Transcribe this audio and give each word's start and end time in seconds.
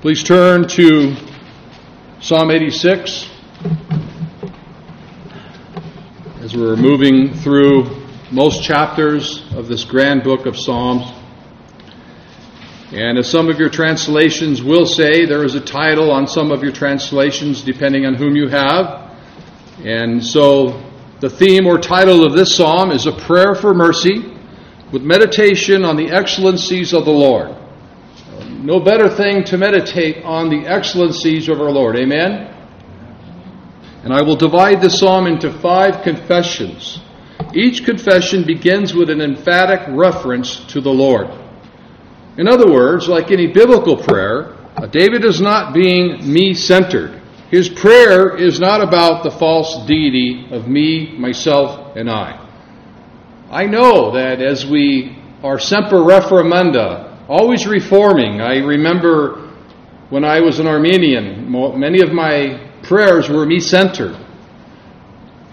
Please 0.00 0.22
turn 0.22 0.66
to 0.66 1.14
Psalm 2.22 2.50
86 2.50 3.28
as 6.40 6.56
we're 6.56 6.74
moving 6.74 7.34
through 7.34 8.02
most 8.30 8.62
chapters 8.62 9.44
of 9.54 9.68
this 9.68 9.84
grand 9.84 10.24
book 10.24 10.46
of 10.46 10.58
Psalms. 10.58 11.02
And 12.92 13.18
as 13.18 13.28
some 13.28 13.50
of 13.50 13.58
your 13.58 13.68
translations 13.68 14.62
will 14.62 14.86
say, 14.86 15.26
there 15.26 15.44
is 15.44 15.54
a 15.54 15.60
title 15.60 16.10
on 16.10 16.26
some 16.26 16.50
of 16.50 16.62
your 16.62 16.72
translations 16.72 17.60
depending 17.60 18.06
on 18.06 18.14
whom 18.14 18.36
you 18.36 18.48
have. 18.48 19.14
And 19.84 20.24
so 20.24 20.82
the 21.20 21.28
theme 21.28 21.66
or 21.66 21.76
title 21.76 22.24
of 22.24 22.32
this 22.32 22.56
psalm 22.56 22.90
is 22.90 23.04
a 23.04 23.12
prayer 23.12 23.54
for 23.54 23.74
mercy 23.74 24.34
with 24.92 25.02
meditation 25.02 25.84
on 25.84 25.96
the 25.96 26.10
excellencies 26.10 26.94
of 26.94 27.04
the 27.04 27.10
Lord. 27.10 27.59
No 28.62 28.78
better 28.78 29.08
thing 29.08 29.44
to 29.44 29.56
meditate 29.56 30.22
on 30.22 30.50
the 30.50 30.66
excellencies 30.66 31.48
of 31.48 31.62
our 31.62 31.70
Lord. 31.70 31.96
Amen? 31.96 32.54
And 34.04 34.12
I 34.12 34.20
will 34.20 34.36
divide 34.36 34.82
the 34.82 34.90
psalm 34.90 35.26
into 35.26 35.50
five 35.50 36.02
confessions. 36.02 37.00
Each 37.54 37.84
confession 37.84 38.44
begins 38.44 38.92
with 38.92 39.08
an 39.08 39.22
emphatic 39.22 39.80
reference 39.88 40.62
to 40.66 40.82
the 40.82 40.90
Lord. 40.90 41.28
In 42.36 42.46
other 42.46 42.70
words, 42.70 43.08
like 43.08 43.30
any 43.30 43.46
biblical 43.46 43.96
prayer, 43.96 44.56
David 44.90 45.24
is 45.24 45.40
not 45.40 45.72
being 45.72 46.30
me 46.30 46.52
centered. 46.52 47.20
His 47.50 47.68
prayer 47.68 48.36
is 48.36 48.60
not 48.60 48.82
about 48.82 49.24
the 49.24 49.30
false 49.30 49.86
deity 49.86 50.48
of 50.50 50.68
me, 50.68 51.16
myself, 51.16 51.96
and 51.96 52.10
I. 52.10 52.46
I 53.50 53.64
know 53.66 54.12
that 54.12 54.40
as 54.40 54.66
we 54.66 55.18
are 55.42 55.58
semper 55.58 55.96
reformanda, 55.96 57.09
always 57.30 57.64
reforming, 57.64 58.40
I 58.40 58.56
remember 58.58 59.52
when 60.08 60.24
I 60.24 60.40
was 60.40 60.58
an 60.58 60.66
Arminian, 60.66 61.48
many 61.78 62.02
of 62.02 62.12
my 62.12 62.68
prayers 62.82 63.28
were 63.28 63.46
me 63.46 63.60
centered. 63.60 64.16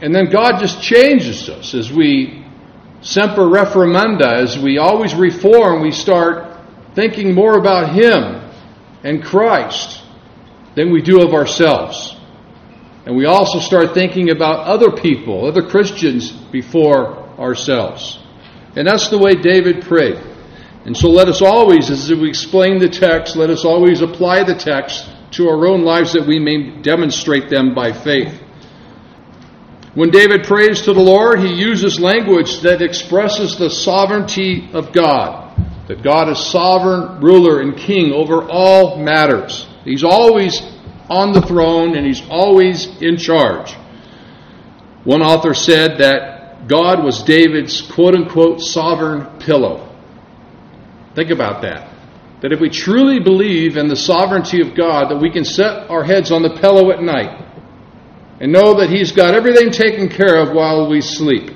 And 0.01 0.13
then 0.13 0.31
God 0.31 0.59
just 0.59 0.81
changes 0.81 1.47
us 1.49 1.75
as 1.75 1.93
we 1.93 2.43
semper 3.01 3.43
reformanda, 3.43 4.41
as 4.41 4.57
we 4.57 4.79
always 4.79 5.13
reform, 5.13 5.83
we 5.83 5.91
start 5.91 6.57
thinking 6.95 7.35
more 7.35 7.59
about 7.59 7.93
Him 7.93 8.41
and 9.03 9.23
Christ 9.23 10.01
than 10.73 10.91
we 10.91 11.03
do 11.03 11.21
of 11.21 11.35
ourselves. 11.35 12.15
And 13.05 13.15
we 13.15 13.25
also 13.25 13.59
start 13.59 13.93
thinking 13.93 14.31
about 14.31 14.65
other 14.65 14.91
people, 14.91 15.45
other 15.45 15.61
Christians 15.61 16.31
before 16.31 17.19
ourselves. 17.39 18.17
And 18.75 18.87
that's 18.87 19.09
the 19.09 19.19
way 19.19 19.35
David 19.35 19.85
prayed. 19.85 20.26
And 20.87 20.95
so 20.95 21.09
let 21.09 21.27
us 21.27 21.41
always, 21.41 21.89
as 21.89 22.09
we 22.09 22.29
explain 22.29 22.79
the 22.79 22.87
text, 22.87 23.35
let 23.35 23.49
us 23.49 23.65
always 23.65 24.01
apply 24.01 24.45
the 24.45 24.55
text 24.55 25.09
to 25.31 25.49
our 25.49 25.67
own 25.67 25.83
lives 25.83 26.13
that 26.13 26.25
we 26.25 26.39
may 26.39 26.81
demonstrate 26.81 27.49
them 27.49 27.75
by 27.75 27.91
faith. 27.91 28.41
When 29.95 30.11
David 30.11 30.45
prays 30.45 30.83
to 30.83 30.93
the 30.93 31.01
Lord, 31.01 31.41
he 31.41 31.53
uses 31.53 31.99
language 31.99 32.61
that 32.61 32.81
expresses 32.81 33.57
the 33.57 33.69
sovereignty 33.69 34.69
of 34.71 34.93
God. 34.93 35.59
That 35.89 36.03
God 36.03 36.29
is 36.29 36.39
sovereign, 36.39 37.19
ruler, 37.19 37.59
and 37.59 37.75
king 37.75 38.13
over 38.13 38.49
all 38.49 38.97
matters. 38.97 39.67
He's 39.83 40.05
always 40.05 40.61
on 41.09 41.33
the 41.33 41.41
throne 41.41 41.97
and 41.97 42.07
he's 42.07 42.21
always 42.29 42.85
in 43.01 43.17
charge. 43.17 43.73
One 45.03 45.21
author 45.21 45.53
said 45.53 45.97
that 45.97 46.69
God 46.69 47.03
was 47.03 47.23
David's 47.23 47.81
quote 47.81 48.15
unquote 48.15 48.61
sovereign 48.61 49.39
pillow. 49.39 49.86
Think 51.17 51.31
about 51.31 51.63
that. 51.63 51.89
That 52.41 52.53
if 52.53 52.59
we 52.59 52.69
truly 52.69 53.19
believe 53.19 53.75
in 53.75 53.87
the 53.87 53.95
sovereignty 53.95 54.61
of 54.61 54.77
God, 54.77 55.09
that 55.09 55.17
we 55.17 55.31
can 55.31 55.43
set 55.43 55.89
our 55.89 56.03
heads 56.03 56.31
on 56.31 56.43
the 56.43 56.59
pillow 56.61 56.91
at 56.91 57.01
night 57.01 57.43
and 58.39 58.51
know 58.51 58.75
that 58.77 58.91
He's 58.91 59.11
got 59.11 59.33
everything 59.33 59.71
taken 59.71 60.09
care 60.09 60.37
of 60.37 60.53
while 60.53 60.87
we 60.87 61.01
sleep. 61.01 61.49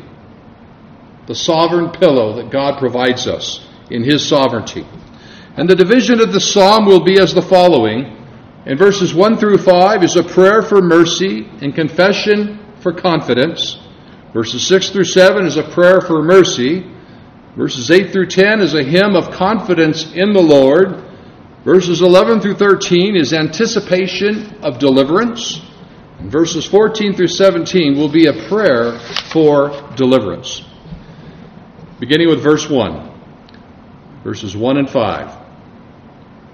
The 1.28 1.36
sovereign 1.36 1.92
pillow 1.92 2.38
that 2.38 2.50
God 2.50 2.80
provides 2.80 3.28
us 3.28 3.64
in 3.92 4.04
His 4.04 4.28
sovereignty. 4.28 4.84
And 5.56 5.70
the 5.70 5.76
division 5.76 6.20
of 6.22 6.34
the 6.34 6.42
psalm 6.42 6.88
will 6.88 7.04
be 7.04 7.20
as 7.20 7.36
the 7.36 7.44
following. 7.44 8.18
In 8.66 8.80
verses 8.80 9.14
1 9.14 9.38
through 9.38 9.60
5 9.60 10.04
is 10.04 10.16
a 10.16 10.24
prayer 10.24 10.64
for 10.64 10.82
mercy 10.82 11.48
and 11.62 11.76
confession 11.76 12.60
for 12.82 12.94
confidence. 12.94 13.78
Verses 14.34 14.66
6 14.66 14.90
through 14.90 15.04
7 15.04 15.46
is 15.46 15.58
a 15.58 15.70
prayer 15.70 16.02
for 16.02 16.24
mercy. 16.24 16.92
Verses 17.56 17.92
8 17.92 18.12
through 18.12 18.28
10 18.28 18.62
is 18.62 18.74
a 18.74 18.84
hymn 18.84 19.16
of 19.16 19.32
confidence 19.32 20.14
in 20.14 20.34
the 20.34 20.42
Lord. 20.42 21.04
Verses 21.66 22.02
11 22.02 22.40
through 22.40 22.56
13 22.56 23.16
is 23.16 23.34
anticipation 23.34 24.56
of 24.64 24.80
deliverance. 24.80 25.62
And 26.20 26.32
verses 26.32 26.66
14 26.66 27.14
through 27.14 27.28
17 27.28 27.98
will 27.98 28.10
be 28.10 28.28
a 28.28 28.48
prayer 28.48 29.00
for 29.32 29.70
deliverance. 29.96 30.64
Beginning 32.00 32.30
with 32.30 32.42
verse 32.42 32.70
1, 32.70 33.12
verses 34.24 34.56
1 34.56 34.78
and 34.78 34.90
5. 34.90 35.42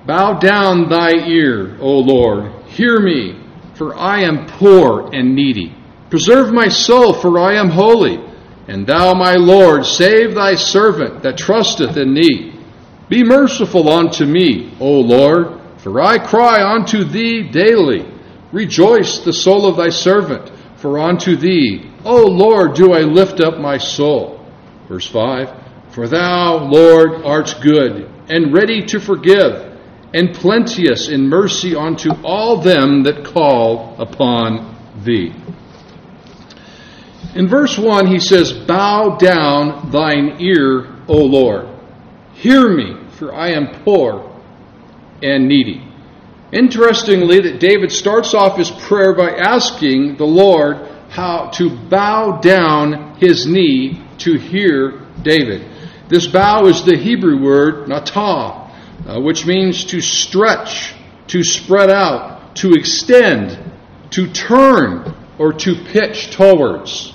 Bow 0.06 0.40
down 0.40 0.90
thy 0.90 1.12
ear, 1.28 1.78
O 1.80 2.00
Lord, 2.00 2.64
hear 2.68 3.00
me, 3.00 3.40
for 3.76 3.96
I 3.96 4.22
am 4.22 4.48
poor 4.48 5.14
and 5.14 5.36
needy. 5.36 5.76
Preserve 6.10 6.54
my 6.54 6.70
soul, 6.70 7.14
for 7.14 7.38
I 7.40 7.56
am 7.56 7.70
holy. 7.70 8.18
And 8.68 8.86
thou, 8.86 9.14
my 9.14 9.36
Lord, 9.36 9.86
save 9.86 10.36
thy 10.36 10.56
servant 10.56 11.24
that 11.24 11.38
trusteth 11.38 11.96
in 11.96 12.14
thee. 12.14 12.54
Be 13.08 13.24
merciful 13.24 13.90
unto 13.90 14.26
me, 14.26 14.76
O 14.80 15.00
Lord, 15.00 15.62
for 15.78 16.02
I 16.02 16.18
cry 16.18 16.62
unto 16.62 17.06
thee 17.06 17.50
daily. 17.50 18.06
Rejoice 18.52 19.20
the 19.20 19.32
soul 19.32 19.66
of 19.68 19.78
thy 19.78 19.90
servant, 19.90 20.52
for 20.76 21.00
unto 21.00 21.38
thee, 21.38 21.90
O 22.04 22.24
Lord, 22.24 22.74
do 22.74 22.94
I 22.94 23.02
lift 23.02 23.40
up 23.40 23.58
my 23.58 23.78
soul. 23.78 24.46
Verse 24.88 25.08
5 25.08 25.94
For 25.94 26.08
thou, 26.08 26.58
Lord, 26.70 27.24
art 27.24 27.56
good, 27.62 28.10
and 28.30 28.54
ready 28.54 28.82
to 28.88 29.00
forgive, 29.00 29.78
and 30.14 30.34
plenteous 30.34 31.08
in 31.08 31.30
mercy 31.30 31.76
unto 31.76 32.12
all 32.24 32.58
them 32.58 33.04
that 33.04 33.26
call 33.26 33.96
upon 34.00 34.76
thee. 35.04 35.34
In 37.38 37.48
verse 37.48 37.78
1, 37.78 38.08
he 38.08 38.20
says, 38.20 38.52
Bow 38.52 39.16
down 39.16 39.92
thine 39.92 40.38
ear, 40.40 40.88
O 41.08 41.18
Lord. 41.18 41.68
Hear 42.34 42.68
me, 42.68 42.98
for 43.12 43.32
I 43.32 43.52
am 43.52 43.84
poor 43.84 44.42
and 45.22 45.48
needy. 45.48 45.88
Interestingly, 46.52 47.40
that 47.42 47.60
David 47.60 47.92
starts 47.92 48.34
off 48.34 48.58
his 48.58 48.72
prayer 48.72 49.14
by 49.14 49.36
asking 49.36 50.16
the 50.16 50.26
Lord 50.26 50.78
how 51.10 51.52
to 51.52 51.70
bow 51.70 52.40
down 52.42 53.18
his 53.20 53.46
knee 53.46 54.04
to 54.18 54.40
hear 54.40 55.06
David. 55.22 55.64
This 56.08 56.26
bow 56.26 56.66
is 56.66 56.84
the 56.84 56.98
Hebrew 56.98 57.40
word 57.40 57.88
natah, 57.88 58.72
uh, 59.06 59.22
which 59.22 59.46
means 59.46 59.86
to 59.86 60.02
stretch, 60.02 60.96
to 61.28 61.44
spread 61.44 61.92
out, 61.92 62.56
to 62.56 62.72
extend, 62.72 63.60
to 64.10 64.26
turn, 64.34 65.14
or 65.38 65.54
to 65.54 65.76
pitch 65.76 66.32
towards. 66.32 67.14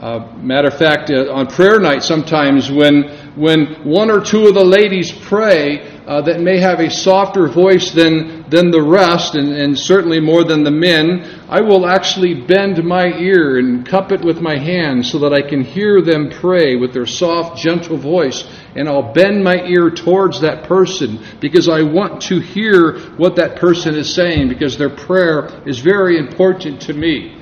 Uh, 0.00 0.30
matter 0.42 0.68
of 0.68 0.76
fact, 0.76 1.10
uh, 1.10 1.32
on 1.32 1.46
prayer 1.46 1.80
night, 1.80 2.02
sometimes 2.02 2.70
when 2.70 3.04
when 3.34 3.66
one 3.82 4.10
or 4.10 4.20
two 4.20 4.46
of 4.46 4.52
the 4.52 4.64
ladies 4.64 5.10
pray 5.10 6.02
uh, 6.06 6.20
that 6.20 6.40
may 6.40 6.58
have 6.58 6.80
a 6.80 6.90
softer 6.90 7.48
voice 7.48 7.92
than 7.92 8.44
than 8.50 8.70
the 8.70 8.82
rest, 8.82 9.36
and, 9.36 9.54
and 9.54 9.78
certainly 9.78 10.20
more 10.20 10.44
than 10.44 10.62
the 10.62 10.70
men, 10.70 11.42
I 11.48 11.62
will 11.62 11.86
actually 11.86 12.34
bend 12.34 12.84
my 12.84 13.06
ear 13.06 13.58
and 13.58 13.86
cup 13.86 14.12
it 14.12 14.20
with 14.20 14.42
my 14.42 14.58
hand 14.58 15.06
so 15.06 15.18
that 15.20 15.32
I 15.32 15.40
can 15.40 15.64
hear 15.64 16.02
them 16.02 16.28
pray 16.28 16.76
with 16.76 16.92
their 16.92 17.06
soft, 17.06 17.56
gentle 17.56 17.96
voice, 17.96 18.44
and 18.74 18.90
I'll 18.90 19.14
bend 19.14 19.42
my 19.42 19.64
ear 19.64 19.90
towards 19.90 20.42
that 20.42 20.64
person 20.64 21.24
because 21.40 21.70
I 21.70 21.80
want 21.80 22.20
to 22.24 22.38
hear 22.38 22.98
what 23.16 23.34
that 23.36 23.56
person 23.56 23.94
is 23.94 24.14
saying 24.14 24.50
because 24.50 24.76
their 24.76 24.94
prayer 24.94 25.62
is 25.66 25.78
very 25.78 26.18
important 26.18 26.82
to 26.82 26.92
me. 26.92 27.35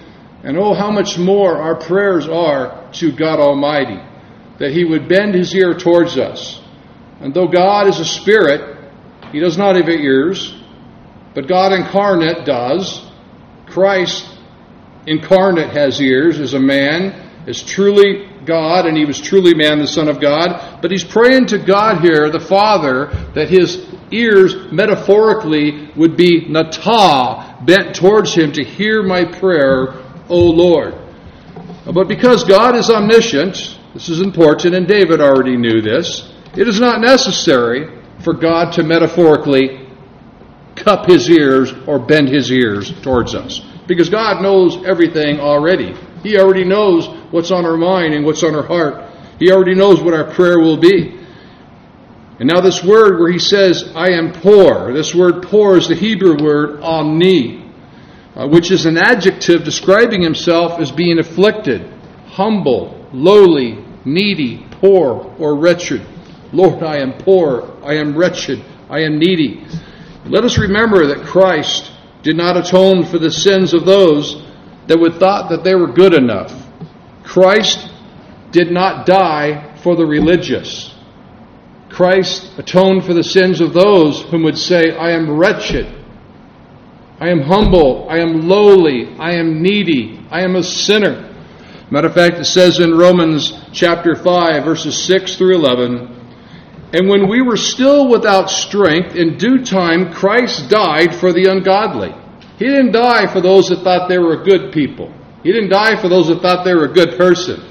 And 0.44 0.58
oh, 0.58 0.75
how 0.75 0.91
much 0.91 1.17
more 1.19 1.56
our 1.56 1.75
prayers 1.75 2.29
are 2.29 2.91
to 2.93 3.11
God 3.11 3.41
Almighty, 3.41 3.99
that 4.58 4.73
He 4.73 4.85
would 4.85 5.08
bend 5.08 5.35
His 5.35 5.55
ear 5.55 5.73
towards 5.73 6.19
us. 6.19 6.61
And 7.20 7.32
though 7.32 7.49
God 7.49 7.88
is 7.88 7.99
a 7.99 8.05
spirit, 8.05 8.93
He 9.32 9.41
does 9.41 9.56
not 9.56 9.76
have 9.76 9.88
ears, 9.88 10.55
but 11.35 11.49
God 11.49 11.73
incarnate 11.73 12.44
does. 12.44 13.11
Christ 13.67 14.38
incarnate 15.06 15.70
has 15.70 16.00
ears 16.00 16.38
as 16.38 16.52
a 16.52 16.61
man, 16.61 17.46
is 17.46 17.62
truly 17.62 18.29
God, 18.44 18.87
and 18.87 18.96
he 18.96 19.05
was 19.05 19.20
truly 19.20 19.55
man, 19.55 19.79
the 19.79 19.87
Son 19.87 20.08
of 20.08 20.20
God. 20.20 20.81
But 20.82 20.91
he's 20.91 21.05
praying 21.05 21.46
to 21.46 21.58
God 21.58 22.02
here, 22.02 22.31
the 22.31 22.41
Father, 22.41 23.06
that 23.35 23.49
his 23.49 23.87
ears 24.11 24.70
metaphorically 24.70 25.91
would 25.96 26.17
be 26.17 26.46
natah, 26.46 27.64
bent 27.64 27.96
towards 27.96 28.35
him 28.35 28.52
to 28.52 28.62
hear 28.62 29.02
my 29.02 29.25
prayer 29.25 30.03
O 30.28 30.38
Lord. 30.38 30.94
But 31.92 32.08
because 32.08 32.44
God 32.44 32.74
is 32.76 32.90
omniscient, 32.90 33.78
this 33.92 34.08
is 34.08 34.20
important, 34.20 34.74
and 34.74 34.86
David 34.86 35.20
already 35.20 35.56
knew 35.56 35.80
this, 35.80 36.32
it 36.56 36.66
is 36.66 36.80
not 36.80 37.00
necessary 37.00 38.00
for 38.22 38.32
God 38.32 38.72
to 38.74 38.82
metaphorically 38.82 39.86
cup 40.76 41.06
his 41.06 41.30
ears 41.30 41.72
or 41.86 41.98
bend 41.98 42.28
his 42.28 42.50
ears 42.50 42.92
towards 43.02 43.34
us. 43.34 43.60
Because 43.86 44.08
God 44.08 44.42
knows 44.42 44.84
everything 44.84 45.40
already. 45.40 45.94
He 46.22 46.38
already 46.38 46.64
knows 46.64 47.06
what's 47.30 47.50
on 47.50 47.66
our 47.66 47.76
mind 47.76 48.14
and 48.14 48.24
what's 48.24 48.42
on 48.42 48.54
our 48.54 48.66
heart. 48.66 49.10
He 49.38 49.52
already 49.52 49.74
knows 49.74 50.00
what 50.00 50.14
our 50.14 50.32
prayer 50.32 50.58
will 50.58 50.78
be. 50.78 51.20
And 52.40 52.48
now, 52.48 52.60
this 52.60 52.82
word 52.82 53.20
where 53.20 53.30
he 53.30 53.38
says, 53.38 53.92
I 53.94 54.10
am 54.10 54.32
poor, 54.32 54.92
this 54.92 55.14
word 55.14 55.42
poor 55.42 55.76
is 55.76 55.86
the 55.86 55.94
Hebrew 55.94 56.42
word 56.42 56.80
ani, 56.82 57.63
uh, 58.34 58.48
which 58.48 58.70
is 58.70 58.86
an 58.86 58.96
adjective 58.96 59.64
describing 59.64 60.22
himself 60.22 60.81
as 60.81 60.90
being 60.90 61.19
afflicted, 61.19 61.88
humble, 62.26 63.08
lowly, 63.12 63.84
needy, 64.04 64.66
poor, 64.81 65.34
or 65.38 65.56
wretched. 65.56 66.04
Lord, 66.52 66.82
I 66.82 66.98
am 66.98 67.12
poor, 67.19 67.76
I 67.82 67.94
am 67.94 68.16
wretched, 68.16 68.64
I 68.90 69.00
am 69.00 69.19
needy. 69.19 69.64
Let 70.26 70.44
us 70.44 70.58
remember 70.58 71.06
that 71.06 71.26
Christ 71.26 71.92
did 72.22 72.36
not 72.36 72.56
atone 72.56 73.04
for 73.04 73.19
the 73.19 73.31
sins 73.31 73.75
of 73.75 73.84
those 73.84 74.42
that 74.86 74.98
would 74.98 75.14
thought 75.14 75.50
that 75.50 75.64
they 75.64 75.75
were 75.75 75.92
good 75.92 76.14
enough. 76.14 76.52
Christ 77.22 77.90
did 78.50 78.70
not 78.70 79.06
die 79.06 79.76
for 79.82 79.96
the 79.96 80.06
religious. 80.06 80.94
Christ 81.90 82.58
atoned 82.58 83.04
for 83.04 83.14
the 83.14 83.22
sins 83.22 83.60
of 83.60 83.72
those 83.72 84.22
whom 84.22 84.42
would 84.42 84.58
say, 84.58 84.96
I 84.96 85.10
am 85.10 85.31
wretched, 85.31 85.86
I 87.20 87.31
am 87.31 87.43
humble, 87.43 88.08
I 88.11 88.19
am 88.19 88.49
lowly, 88.49 89.14
I 89.19 89.34
am 89.34 89.62
needy, 89.62 90.20
I 90.31 90.43
am 90.43 90.56
a 90.56 90.62
sinner. 90.62 91.32
Matter 91.90 92.08
of 92.08 92.14
fact, 92.14 92.38
it 92.38 92.46
says 92.46 92.81
in 92.81 92.99
Romans 92.99 93.52
chapter 93.72 94.16
5, 94.16 94.64
verses 94.64 95.00
6 95.05 95.37
through 95.37 95.55
11, 95.55 96.08
And 96.93 97.08
when 97.08 97.28
we 97.28 97.40
were 97.40 97.56
still 97.56 98.08
without 98.08 98.50
strength, 98.50 99.14
in 99.14 99.37
due 99.37 99.64
time 99.64 100.12
Christ 100.12 100.69
died 100.69 101.14
for 101.14 101.32
the 101.32 101.50
ungodly. 101.50 102.12
He 102.58 102.66
didn't 102.66 102.93
die 102.93 103.32
for 103.32 103.40
those 103.40 103.69
that 103.69 103.82
thought 103.82 104.08
they 104.08 104.19
were 104.19 104.43
good 104.43 104.72
people. 104.72 105.12
He 105.44 105.52
didn't 105.52 105.70
die 105.70 106.00
for 106.00 106.08
those 106.08 106.28
that 106.28 106.40
thought 106.40 106.64
they 106.64 106.75
were 106.75 106.87
a 106.87 106.93
good 106.93 107.17
person. 107.17 107.62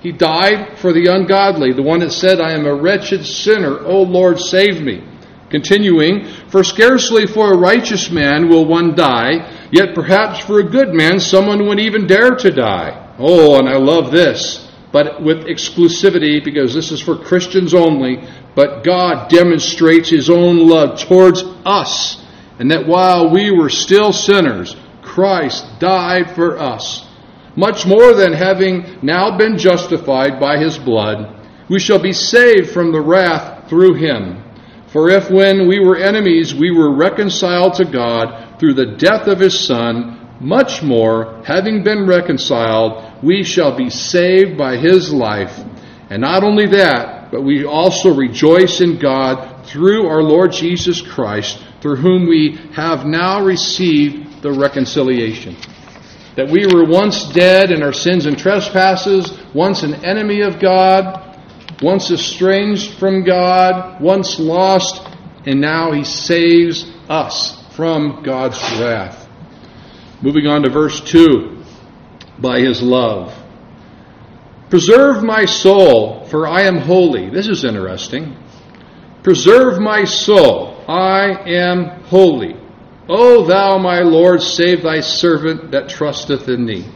He 0.00 0.12
died 0.12 0.78
for 0.78 0.92
the 0.92 1.06
ungodly, 1.12 1.72
the 1.72 1.82
one 1.82 2.00
that 2.00 2.12
said, 2.12 2.40
I 2.40 2.52
am 2.52 2.64
a 2.64 2.74
wretched 2.74 3.26
sinner. 3.26 3.80
O 3.84 4.02
Lord, 4.02 4.38
save 4.38 4.80
me. 4.80 5.04
Continuing, 5.50 6.26
for 6.48 6.64
scarcely 6.64 7.26
for 7.26 7.52
a 7.52 7.58
righteous 7.58 8.10
man 8.10 8.48
will 8.48 8.64
one 8.64 8.94
die, 8.94 9.68
yet 9.70 9.94
perhaps 9.94 10.40
for 10.40 10.58
a 10.58 10.70
good 10.70 10.92
man 10.92 11.20
someone 11.20 11.66
would 11.66 11.78
even 11.78 12.06
dare 12.06 12.34
to 12.34 12.50
die. 12.50 13.14
Oh, 13.18 13.58
and 13.58 13.68
I 13.68 13.76
love 13.76 14.10
this, 14.10 14.70
but 14.92 15.22
with 15.22 15.46
exclusivity 15.46 16.42
because 16.44 16.74
this 16.74 16.90
is 16.90 17.00
for 17.00 17.16
Christians 17.16 17.74
only. 17.74 18.26
But 18.54 18.84
God 18.84 19.28
demonstrates 19.28 20.08
His 20.08 20.28
own 20.28 20.66
love 20.66 21.00
towards 21.00 21.42
us, 21.64 22.24
and 22.58 22.70
that 22.70 22.86
while 22.86 23.30
we 23.30 23.50
were 23.50 23.70
still 23.70 24.12
sinners, 24.12 24.74
Christ 25.02 25.78
died 25.78 26.34
for 26.34 26.58
us 26.58 27.06
much 27.56 27.86
more 27.86 28.12
than 28.12 28.34
having 28.34 28.98
now 29.02 29.36
been 29.36 29.56
justified 29.56 30.38
by 30.38 30.58
his 30.58 30.78
blood, 30.78 31.34
we 31.68 31.80
shall 31.80 31.98
be 31.98 32.12
saved 32.12 32.70
from 32.70 32.92
the 32.92 33.00
wrath 33.00 33.68
through 33.68 33.94
him. 33.94 34.44
For 34.88 35.10
if 35.10 35.30
when 35.30 35.66
we 35.66 35.80
were 35.80 35.96
enemies 35.96 36.54
we 36.54 36.70
were 36.70 36.94
reconciled 36.94 37.74
to 37.74 37.84
God 37.84 38.58
through 38.58 38.74
the 38.74 38.96
death 38.96 39.26
of 39.26 39.40
his 39.40 39.58
Son, 39.58 40.36
much 40.40 40.82
more, 40.82 41.42
having 41.44 41.82
been 41.82 42.06
reconciled, 42.06 43.22
we 43.22 43.42
shall 43.42 43.76
be 43.76 43.90
saved 43.90 44.56
by 44.56 44.76
his 44.76 45.12
life. 45.12 45.58
And 46.10 46.20
not 46.20 46.44
only 46.44 46.66
that, 46.68 47.30
but 47.30 47.42
we 47.42 47.64
also 47.64 48.14
rejoice 48.14 48.80
in 48.80 48.98
God 48.98 49.66
through 49.66 50.06
our 50.06 50.22
Lord 50.22 50.52
Jesus 50.52 51.02
Christ, 51.02 51.58
through 51.80 51.96
whom 51.96 52.28
we 52.28 52.58
have 52.74 53.06
now 53.06 53.42
received 53.44 54.42
the 54.42 54.52
reconciliation 54.52 55.56
that 56.36 56.50
we 56.50 56.66
were 56.66 56.84
once 56.84 57.24
dead 57.30 57.70
in 57.70 57.82
our 57.82 57.94
sins 57.94 58.26
and 58.26 58.38
trespasses, 58.38 59.32
once 59.54 59.82
an 59.82 60.04
enemy 60.04 60.42
of 60.42 60.60
God, 60.60 61.25
once 61.82 62.10
estranged 62.10 62.98
from 62.98 63.24
God, 63.24 64.00
once 64.00 64.38
lost, 64.38 65.06
and 65.44 65.60
now 65.60 65.92
He 65.92 66.04
saves 66.04 66.90
us 67.08 67.62
from 67.74 68.22
God's 68.22 68.58
wrath. 68.78 69.28
Moving 70.22 70.46
on 70.46 70.62
to 70.62 70.70
verse 70.70 71.00
2 71.02 71.62
by 72.38 72.60
His 72.60 72.82
love. 72.82 73.34
Preserve 74.70 75.22
my 75.22 75.44
soul, 75.44 76.24
for 76.24 76.48
I 76.48 76.62
am 76.62 76.78
holy. 76.78 77.30
This 77.30 77.46
is 77.46 77.64
interesting. 77.64 78.36
Preserve 79.22 79.78
my 79.78 80.04
soul, 80.04 80.84
I 80.88 81.30
am 81.48 82.02
holy. 82.04 82.56
O 83.08 83.44
thou, 83.44 83.78
my 83.78 84.00
Lord, 84.00 84.42
save 84.42 84.82
thy 84.82 85.00
servant 85.00 85.70
that 85.70 85.88
trusteth 85.88 86.48
in 86.48 86.66
thee. 86.66 86.86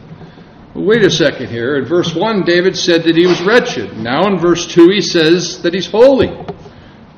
Wait 0.75 1.03
a 1.03 1.09
second 1.09 1.47
here. 1.49 1.77
In 1.77 1.85
verse 1.85 2.15
1, 2.15 2.43
David 2.43 2.77
said 2.77 3.03
that 3.03 3.15
he 3.15 3.25
was 3.25 3.41
wretched. 3.41 3.97
Now 3.97 4.27
in 4.27 4.37
verse 4.37 4.67
2, 4.67 4.89
he 4.89 5.01
says 5.01 5.61
that 5.63 5.73
he's 5.73 5.89
holy. 5.89 6.29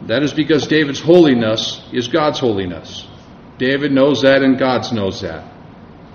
That 0.08 0.24
is 0.24 0.34
because 0.34 0.68
David's 0.68 1.00
holiness 1.00 1.82
is 1.92 2.08
God's 2.08 2.40
holiness. 2.40 3.08
David 3.58 3.92
knows 3.92 4.22
that 4.24 4.42
and 4.42 4.58
God 4.58 4.92
knows 4.94 5.22
that. 5.22 5.52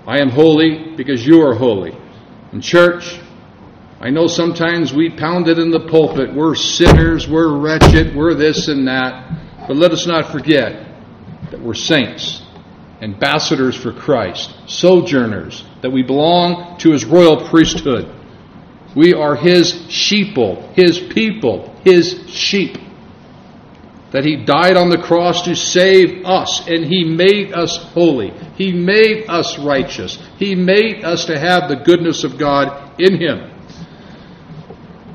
I 0.05 0.19
am 0.19 0.29
holy 0.29 0.95
because 0.95 1.25
you 1.25 1.41
are 1.41 1.55
holy. 1.55 1.97
In 2.51 2.61
church, 2.61 3.19
I 3.99 4.09
know 4.09 4.27
sometimes 4.27 4.93
we 4.93 5.09
pound 5.09 5.47
it 5.47 5.59
in 5.59 5.71
the 5.71 5.87
pulpit. 5.87 6.33
We're 6.33 6.55
sinners, 6.55 7.27
we're 7.27 7.57
wretched, 7.57 8.15
we're 8.15 8.33
this 8.33 8.67
and 8.67 8.87
that. 8.87 9.67
But 9.67 9.77
let 9.77 9.91
us 9.91 10.05
not 10.05 10.31
forget 10.31 10.87
that 11.51 11.59
we're 11.59 11.73
saints 11.73 12.43
ambassadors 13.01 13.75
for 13.75 13.93
Christ, 13.93 14.53
sojourners, 14.67 15.63
that 15.81 15.91
we 15.91 16.03
belong 16.03 16.77
to 16.79 16.91
his 16.91 17.05
royal 17.05 17.47
priesthood. 17.49 18.13
We 18.95 19.13
are 19.13 19.35
his 19.35 19.73
sheeple, 19.87 20.73
his 20.73 20.99
people, 20.99 21.75
his 21.83 22.29
sheep. 22.29 22.77
That 24.11 24.25
he 24.25 24.43
died 24.43 24.75
on 24.75 24.89
the 24.89 24.97
cross 24.97 25.43
to 25.43 25.55
save 25.55 26.25
us, 26.25 26.67
and 26.67 26.83
he 26.83 27.03
made 27.03 27.53
us 27.53 27.77
holy. 27.77 28.33
He 28.55 28.73
made 28.73 29.29
us 29.29 29.59
righteous. 29.59 30.17
He 30.37 30.55
made 30.55 31.05
us 31.05 31.25
to 31.25 31.39
have 31.39 31.69
the 31.69 31.75
goodness 31.75 32.23
of 32.23 32.39
God 32.39 32.99
in 32.99 33.21
him. 33.21 33.51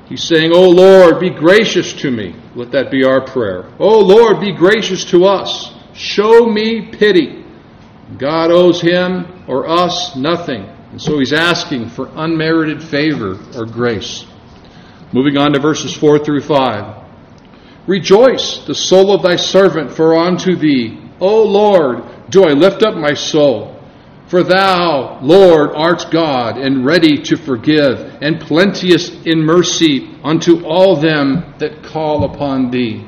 He's 0.06 0.22
saying, 0.22 0.52
Oh 0.55 0.69
Lord, 0.69 1.19
be 1.19 1.31
gracious 1.31 1.93
to 1.94 2.11
me. 2.11 2.37
Let 2.55 2.70
that 2.72 2.90
be 2.90 3.05
our 3.05 3.25
prayer. 3.26 3.72
Oh 3.81 3.99
Lord, 3.99 4.40
be 4.40 4.52
gracious 4.52 5.05
to 5.06 5.25
us. 5.25 5.72
Show 5.94 6.46
me 6.46 6.90
pity. 6.93 7.44
God 8.19 8.50
owes 8.50 8.81
him 8.81 9.44
or 9.49 9.68
us 9.68 10.16
nothing. 10.16 10.68
And 10.90 11.00
so 11.00 11.18
he's 11.18 11.33
asking 11.33 11.88
for 11.88 12.11
unmerited 12.14 12.83
favor 12.83 13.38
or 13.56 13.66
grace. 13.66 14.26
Moving 15.12 15.37
on 15.37 15.52
to 15.52 15.61
verses 15.61 15.94
4 15.97 16.21
through 16.21 16.42
5. 16.42 17.02
Rejoice, 17.87 18.64
the 18.66 18.75
soul 18.75 19.12
of 19.12 19.23
thy 19.23 19.37
servant, 19.37 19.90
for 19.90 20.16
unto 20.16 20.56
thee, 20.56 21.00
O 21.21 21.42
Lord, 21.42 22.30
do 22.30 22.44
I 22.44 22.52
lift 22.52 22.83
up 22.83 22.97
my 22.97 23.14
soul. 23.14 23.75
For 24.26 24.42
thou, 24.42 25.21
Lord, 25.21 25.71
art 25.75 26.06
God, 26.11 26.56
and 26.56 26.85
ready 26.85 27.18
to 27.23 27.37
forgive, 27.37 28.23
and 28.23 28.40
plenteous 28.40 29.11
in 29.25 29.40
mercy 29.40 30.11
unto 30.25 30.64
all 30.64 30.97
them 30.97 31.54
that 31.59 31.83
call 31.83 32.25
upon 32.25 32.71
thee. 32.71 33.04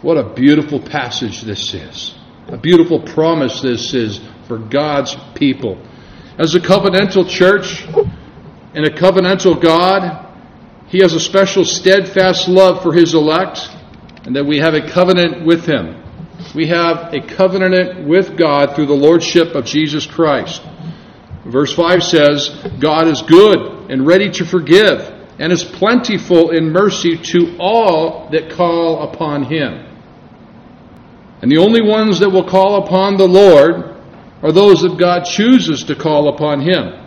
What 0.00 0.16
a 0.16 0.34
beautiful 0.34 0.80
passage 0.80 1.42
this 1.42 1.74
is. 1.74 2.14
A 2.52 2.58
beautiful 2.58 3.00
promise 3.00 3.62
this 3.62 3.94
is 3.94 4.20
for 4.46 4.58
God's 4.58 5.16
people. 5.34 5.82
As 6.38 6.54
a 6.54 6.60
covenantal 6.60 7.26
church 7.26 7.86
and 8.74 8.84
a 8.84 8.90
covenantal 8.90 9.58
God, 9.58 10.30
He 10.88 10.98
has 10.98 11.14
a 11.14 11.20
special 11.20 11.64
steadfast 11.64 12.48
love 12.48 12.82
for 12.82 12.92
His 12.92 13.14
elect, 13.14 13.70
and 14.26 14.36
that 14.36 14.44
we 14.44 14.58
have 14.58 14.74
a 14.74 14.86
covenant 14.86 15.46
with 15.46 15.64
Him. 15.64 16.04
We 16.54 16.66
have 16.66 17.14
a 17.14 17.22
covenant 17.26 18.06
with 18.06 18.36
God 18.36 18.76
through 18.76 18.86
the 18.86 18.92
Lordship 18.92 19.54
of 19.54 19.64
Jesus 19.64 20.04
Christ. 20.04 20.60
Verse 21.46 21.74
5 21.74 22.02
says, 22.02 22.50
God 22.78 23.08
is 23.08 23.22
good 23.22 23.90
and 23.90 24.06
ready 24.06 24.30
to 24.32 24.44
forgive, 24.44 25.00
and 25.38 25.54
is 25.54 25.64
plentiful 25.64 26.50
in 26.50 26.70
mercy 26.70 27.16
to 27.16 27.56
all 27.58 28.28
that 28.28 28.50
call 28.50 29.04
upon 29.04 29.44
Him. 29.44 29.88
And 31.42 31.50
the 31.50 31.58
only 31.58 31.82
ones 31.82 32.20
that 32.20 32.30
will 32.30 32.48
call 32.48 32.86
upon 32.86 33.16
the 33.16 33.26
Lord 33.26 33.96
are 34.42 34.52
those 34.52 34.82
that 34.82 34.96
God 34.96 35.24
chooses 35.24 35.82
to 35.84 35.96
call 35.96 36.28
upon 36.28 36.60
Him. 36.60 36.98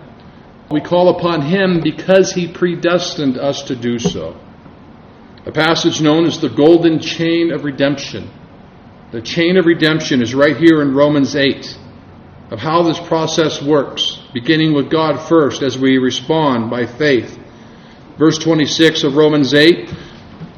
We 0.69 0.81
call 0.81 1.17
upon 1.17 1.43
Him 1.43 1.79
because 1.81 2.33
He 2.33 2.51
predestined 2.51 3.37
us 3.37 3.63
to 3.63 3.77
do 3.77 3.97
so. 3.97 4.37
A 5.45 5.51
passage 5.51 6.01
known 6.01 6.25
as 6.25 6.39
the 6.39 6.49
golden 6.49 6.99
chain 6.99 7.53
of 7.53 7.63
redemption. 7.63 8.29
The 9.11 9.21
chain 9.21 9.55
of 9.55 9.65
redemption 9.65 10.21
is 10.21 10.35
right 10.35 10.57
here 10.57 10.81
in 10.81 10.93
Romans 10.93 11.35
8 11.35 11.77
of 12.51 12.59
how 12.59 12.83
this 12.83 12.99
process 12.99 13.61
works, 13.61 14.19
beginning 14.33 14.73
with 14.73 14.91
God 14.91 15.17
first 15.29 15.61
as 15.61 15.77
we 15.77 15.97
respond 15.97 16.69
by 16.69 16.85
faith. 16.85 17.39
Verse 18.17 18.37
26 18.37 19.03
of 19.03 19.15
Romans 19.15 19.53
8 19.53 19.93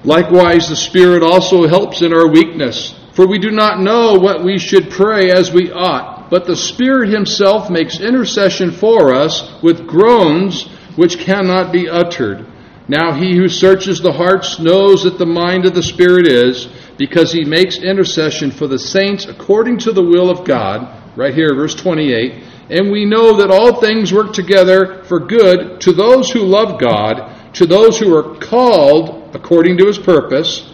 Likewise, 0.03 0.69
the 0.69 0.75
Spirit 0.75 1.22
also 1.22 1.67
helps 1.67 2.01
in 2.01 2.13
our 2.13 2.27
weakness 2.27 2.96
For 3.17 3.25
we 3.25 3.39
do 3.39 3.50
not 3.50 3.81
know 3.81 4.13
what 4.13 4.43
we 4.43 4.59
should 4.59 4.91
pray 4.91 5.31
as 5.31 5.51
we 5.51 5.71
ought, 5.71 6.29
but 6.29 6.45
the 6.45 6.55
Spirit 6.55 7.09
Himself 7.09 7.67
makes 7.67 8.00
intercession 8.00 8.69
for 8.69 9.12
us 9.12 9.59
with 9.63 9.88
groans 9.88 10.67
which 10.95 11.17
cannot 11.17 11.74
be 11.74 11.89
uttered. 11.89 12.45
Now 12.88 13.13
He 13.13 13.36
who 13.36 13.50
searches 13.50 14.00
the 14.00 14.13
hearts 14.13 14.59
knows 14.59 15.01
that 15.01 15.17
the 15.17 15.25
mind 15.25 15.65
of 15.65 15.74
the 15.74 15.81
Spirit 15.81 16.27
is, 16.27 16.67
because 17.00 17.31
He 17.31 17.43
makes 17.43 17.79
intercession 17.79 18.51
for 18.51 18.67
the 18.67 18.77
saints 18.77 19.25
according 19.25 19.79
to 19.79 19.91
the 19.91 20.03
will 20.03 20.29
of 20.29 20.45
God. 20.45 21.17
Right 21.17 21.33
here, 21.33 21.55
verse 21.55 21.74
28. 21.74 22.43
And 22.69 22.91
we 22.91 23.03
know 23.03 23.38
that 23.38 23.50
all 23.50 23.81
things 23.81 24.13
work 24.13 24.31
together 24.31 25.03
for 25.05 25.21
good 25.21 25.81
to 25.81 25.91
those 25.91 26.29
who 26.29 26.41
love 26.41 26.79
God, 26.79 27.55
to 27.55 27.65
those 27.65 27.97
who 27.97 28.15
are 28.15 28.36
called 28.36 29.36
according 29.36 29.79
to 29.79 29.88
His 29.88 29.97
purpose. 29.97 30.71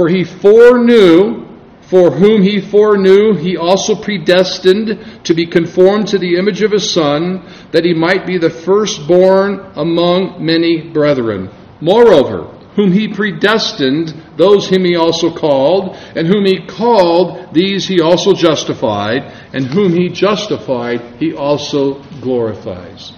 For 0.00 0.08
he 0.08 0.24
foreknew, 0.24 1.44
for 1.82 2.10
whom 2.10 2.40
he 2.40 2.58
foreknew, 2.58 3.34
he 3.34 3.58
also 3.58 3.94
predestined 3.94 5.24
to 5.24 5.34
be 5.34 5.44
conformed 5.44 6.06
to 6.06 6.18
the 6.18 6.36
image 6.36 6.62
of 6.62 6.70
his 6.70 6.90
Son, 6.90 7.46
that 7.72 7.84
he 7.84 7.92
might 7.92 8.26
be 8.26 8.38
the 8.38 8.48
firstborn 8.48 9.60
among 9.76 10.42
many 10.42 10.88
brethren. 10.90 11.50
Moreover, 11.82 12.44
whom 12.76 12.92
he 12.92 13.08
predestined, 13.08 14.14
those 14.38 14.70
whom 14.70 14.86
he 14.86 14.96
also 14.96 15.36
called, 15.36 15.94
and 16.16 16.26
whom 16.26 16.46
he 16.46 16.66
called, 16.66 17.52
these 17.52 17.86
he 17.86 18.00
also 18.00 18.32
justified, 18.32 19.30
and 19.52 19.66
whom 19.66 19.92
he 19.92 20.08
justified, 20.08 21.16
he 21.18 21.34
also 21.34 22.00
glorifies 22.22 23.12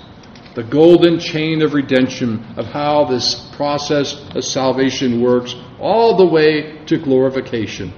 the 0.54 0.62
golden 0.62 1.18
chain 1.18 1.62
of 1.62 1.74
redemption 1.74 2.44
of 2.56 2.66
how 2.66 3.04
this 3.04 3.48
process 3.56 4.14
of 4.34 4.44
salvation 4.44 5.22
works, 5.22 5.54
all 5.80 6.16
the 6.16 6.26
way 6.26 6.84
to 6.86 6.98
glorification. 6.98 7.92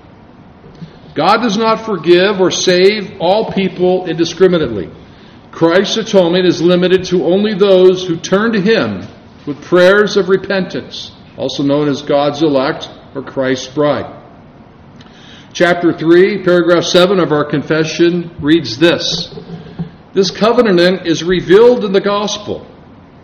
God 1.15 1.39
does 1.39 1.57
not 1.57 1.85
forgive 1.85 2.41
or 2.41 2.51
save 2.51 3.21
all 3.21 3.53
people 3.53 4.07
indiscriminately. 4.07 4.91
Christ's 5.53 5.99
atonement 5.99 6.47
is 6.47 6.61
limited 6.61 7.05
to 7.07 7.25
only 7.25 7.55
those 7.55 8.07
who 8.07 8.17
turn 8.17 8.53
to 8.53 8.61
Him 8.61 9.07
with 9.47 9.63
prayers 9.63 10.17
of 10.17 10.29
repentance, 10.29 11.13
also 11.37 11.63
known 11.63 11.89
as 11.89 12.03
God's 12.03 12.43
elect 12.43 12.89
or 13.15 13.23
Christ's 13.23 13.73
bride. 13.73 14.23
Chapter 15.53 15.97
3, 15.97 16.43
paragraph 16.43 16.85
7 16.85 17.21
of 17.21 17.31
our 17.31 17.45
confession 17.45 18.35
reads 18.41 18.77
this 18.79 19.33
this 20.15 20.31
covenant 20.31 21.07
is 21.07 21.25
revealed 21.25 21.85
in 21.85 21.93
the 21.93 22.01
gospel. 22.01 22.67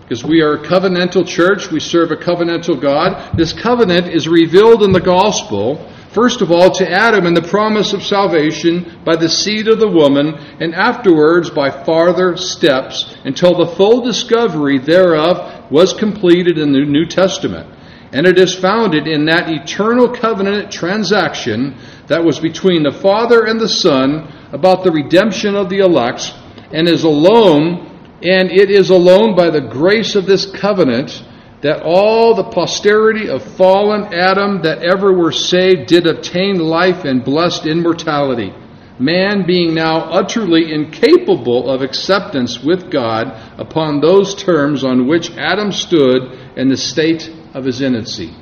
Because 0.03 0.25
we 0.25 0.43
are 0.43 0.55
a 0.55 0.67
covenantal 0.67 1.25
church, 1.25 1.71
we 1.71 1.79
serve 1.79 2.11
a 2.11 2.17
covenantal 2.17 2.81
God. 2.81 3.37
This 3.37 3.53
covenant 3.53 4.09
is 4.09 4.27
revealed 4.27 4.83
in 4.83 4.91
the 4.91 5.01
gospel, 5.01 5.89
first 6.13 6.41
of 6.41 6.51
all, 6.51 6.69
to 6.73 6.91
Adam 6.91 7.27
in 7.27 7.35
the 7.35 7.49
promise 7.49 7.93
of 7.93 8.03
salvation 8.03 9.01
by 9.05 9.15
the 9.15 9.29
seed 9.29 9.69
of 9.69 9.79
the 9.79 9.89
woman, 9.89 10.35
and 10.59 10.75
afterwards 10.75 11.49
by 11.49 11.71
farther 11.71 12.37
steps 12.37 13.15
until 13.25 13.57
the 13.57 13.73
full 13.77 14.01
discovery 14.01 14.79
thereof 14.79 15.71
was 15.71 15.93
completed 15.93 16.59
in 16.59 16.73
the 16.73 16.85
New 16.85 17.07
Testament. 17.07 17.73
And 18.13 18.27
it 18.27 18.37
is 18.37 18.59
founded 18.59 19.07
in 19.07 19.27
that 19.27 19.49
eternal 19.49 20.09
covenant 20.09 20.73
transaction 20.73 21.77
that 22.09 22.25
was 22.25 22.41
between 22.41 22.83
the 22.83 22.99
Father 23.01 23.45
and 23.45 23.61
the 23.61 23.69
Son 23.69 24.27
about 24.51 24.83
the 24.83 24.91
redemption 24.91 25.55
of 25.55 25.69
the 25.69 25.79
elect 25.79 26.35
and 26.73 26.89
is 26.89 27.05
alone, 27.05 27.87
and 28.23 28.51
it 28.51 28.71
is 28.71 28.91
alone 28.91 29.35
by 29.37 29.51
the 29.51 29.61
grace 29.61 30.15
of 30.15 30.27
this 30.27 30.47
covenant 30.47 31.23
that 31.63 31.83
all 31.83 32.35
the 32.35 32.45
posterity 32.45 33.29
of 33.29 33.43
fallen 33.43 34.15
Adam 34.15 34.63
that 34.63 34.83
ever 34.83 35.13
were 35.13 35.33
saved 35.33 35.87
did 35.89 36.07
obtain 36.07 36.57
life 36.57 37.05
and 37.05 37.25
blessed 37.25 37.67
immortality. 37.67 38.53
Man 38.99 39.47
being 39.47 39.75
now 39.75 40.11
utterly 40.11 40.73
incapable 40.73 41.71
of 41.71 41.83
acceptance 41.83 42.63
with 42.63 42.91
God 42.91 43.29
upon 43.59 44.01
those 44.01 44.35
terms 44.35 44.85
on 44.85 45.07
which 45.07 45.31
Adam 45.37 45.73
stood 45.73 46.23
in 46.57 46.69
the 46.69 46.77
state 46.77 47.31
of 47.55 47.65
his 47.65 47.81
innocency. 47.81 48.35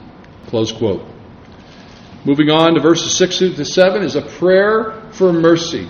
Close 0.48 0.72
quote. 0.72 1.06
Moving 2.24 2.50
on 2.50 2.74
to 2.74 2.80
verses 2.80 3.16
6 3.16 3.38
to 3.38 3.64
7 3.64 4.02
is 4.02 4.16
a 4.16 4.22
prayer 4.22 5.08
for 5.12 5.32
mercy. 5.32 5.88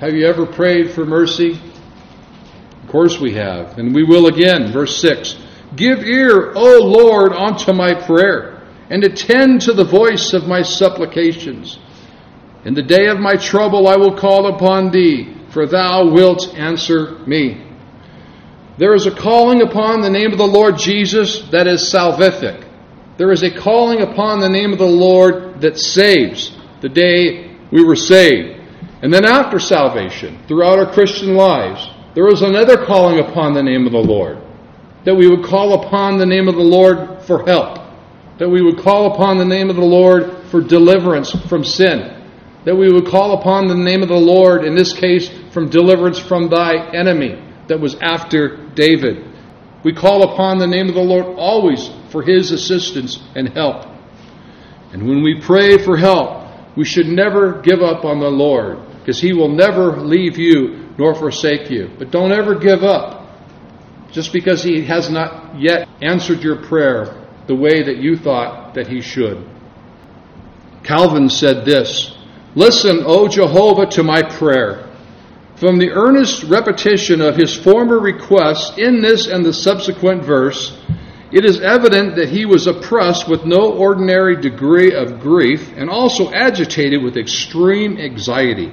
Have 0.00 0.14
you 0.14 0.26
ever 0.26 0.46
prayed 0.46 0.92
for 0.92 1.04
mercy? 1.04 1.60
Of 2.82 2.88
course 2.88 3.20
we 3.20 3.34
have, 3.34 3.76
and 3.76 3.94
we 3.94 4.02
will 4.02 4.28
again. 4.28 4.72
Verse 4.72 4.98
6 4.98 5.36
Give 5.76 5.98
ear, 5.98 6.52
O 6.54 6.78
Lord, 6.82 7.34
unto 7.34 7.74
my 7.74 7.92
prayer, 7.92 8.66
and 8.88 9.04
attend 9.04 9.60
to 9.62 9.74
the 9.74 9.84
voice 9.84 10.32
of 10.32 10.48
my 10.48 10.62
supplications. 10.62 11.78
In 12.64 12.72
the 12.72 12.82
day 12.82 13.08
of 13.08 13.20
my 13.20 13.36
trouble 13.36 13.88
I 13.88 13.96
will 13.96 14.16
call 14.16 14.54
upon 14.54 14.90
thee, 14.90 15.36
for 15.50 15.66
thou 15.66 16.10
wilt 16.10 16.54
answer 16.54 17.18
me. 17.26 17.62
There 18.78 18.94
is 18.94 19.04
a 19.04 19.14
calling 19.14 19.60
upon 19.60 20.00
the 20.00 20.08
name 20.08 20.32
of 20.32 20.38
the 20.38 20.46
Lord 20.46 20.78
Jesus 20.78 21.42
that 21.50 21.66
is 21.66 21.92
salvific. 21.92 22.66
There 23.18 23.32
is 23.32 23.42
a 23.42 23.50
calling 23.50 24.00
upon 24.00 24.40
the 24.40 24.48
name 24.48 24.72
of 24.72 24.78
the 24.78 24.86
Lord 24.86 25.60
that 25.60 25.76
saves 25.76 26.56
the 26.80 26.88
day 26.88 27.54
we 27.70 27.84
were 27.84 27.96
saved. 27.96 28.59
And 29.02 29.12
then 29.12 29.24
after 29.24 29.58
salvation, 29.58 30.42
throughout 30.46 30.78
our 30.78 30.92
Christian 30.92 31.34
lives, 31.34 31.88
there 32.14 32.28
is 32.28 32.42
another 32.42 32.84
calling 32.84 33.18
upon 33.20 33.54
the 33.54 33.62
name 33.62 33.86
of 33.86 33.92
the 33.92 33.98
Lord. 33.98 34.38
That 35.04 35.14
we 35.14 35.28
would 35.28 35.44
call 35.44 35.82
upon 35.82 36.18
the 36.18 36.26
name 36.26 36.48
of 36.48 36.54
the 36.54 36.60
Lord 36.60 37.22
for 37.22 37.46
help. 37.46 37.78
That 38.38 38.50
we 38.50 38.62
would 38.62 38.78
call 38.78 39.14
upon 39.14 39.38
the 39.38 39.44
name 39.44 39.70
of 39.70 39.76
the 39.76 39.82
Lord 39.82 40.44
for 40.50 40.60
deliverance 40.60 41.30
from 41.48 41.64
sin. 41.64 42.16
That 42.64 42.76
we 42.76 42.92
would 42.92 43.06
call 43.06 43.38
upon 43.38 43.68
the 43.68 43.74
name 43.74 44.02
of 44.02 44.08
the 44.08 44.14
Lord, 44.14 44.64
in 44.64 44.74
this 44.74 44.92
case, 44.92 45.30
from 45.50 45.70
deliverance 45.70 46.18
from 46.18 46.50
thy 46.50 46.90
enemy 46.92 47.42
that 47.68 47.80
was 47.80 47.96
after 48.02 48.68
David. 48.74 49.24
We 49.82 49.94
call 49.94 50.34
upon 50.34 50.58
the 50.58 50.66
name 50.66 50.90
of 50.90 50.94
the 50.94 51.00
Lord 51.00 51.24
always 51.38 51.90
for 52.10 52.22
his 52.22 52.50
assistance 52.50 53.18
and 53.34 53.48
help. 53.48 53.86
And 54.92 55.08
when 55.08 55.22
we 55.22 55.40
pray 55.40 55.78
for 55.78 55.96
help, 55.96 56.76
we 56.76 56.84
should 56.84 57.06
never 57.06 57.62
give 57.62 57.80
up 57.80 58.04
on 58.04 58.20
the 58.20 58.30
Lord 58.30 58.89
because 59.10 59.20
He 59.20 59.32
will 59.32 59.48
never 59.48 59.96
leave 59.96 60.38
you 60.38 60.88
nor 60.96 61.16
forsake 61.16 61.68
you. 61.68 61.90
But 61.98 62.12
don't 62.12 62.30
ever 62.30 62.54
give 62.54 62.84
up 62.84 63.28
just 64.12 64.32
because 64.32 64.62
He 64.62 64.84
has 64.84 65.10
not 65.10 65.60
yet 65.60 65.88
answered 66.00 66.44
your 66.44 66.62
prayer 66.62 67.26
the 67.48 67.56
way 67.56 67.82
that 67.82 67.96
you 67.96 68.16
thought 68.16 68.74
that 68.74 68.86
He 68.86 69.00
should. 69.00 69.44
Calvin 70.84 71.28
said 71.28 71.64
this 71.64 72.16
Listen, 72.54 73.02
O 73.04 73.26
Jehovah, 73.26 73.86
to 73.86 74.04
my 74.04 74.22
prayer. 74.22 74.88
From 75.56 75.78
the 75.78 75.90
earnest 75.90 76.44
repetition 76.44 77.20
of 77.20 77.34
his 77.34 77.56
former 77.56 77.98
requests 77.98 78.78
in 78.78 79.02
this 79.02 79.26
and 79.26 79.44
the 79.44 79.52
subsequent 79.52 80.22
verse, 80.22 80.78
it 81.32 81.44
is 81.44 81.60
evident 81.60 82.14
that 82.14 82.28
he 82.28 82.46
was 82.46 82.68
oppressed 82.68 83.28
with 83.28 83.44
no 83.44 83.72
ordinary 83.72 84.40
degree 84.40 84.94
of 84.94 85.20
grief 85.20 85.72
and 85.76 85.90
also 85.90 86.30
agitated 86.30 87.02
with 87.02 87.16
extreme 87.16 87.98
anxiety. 87.98 88.72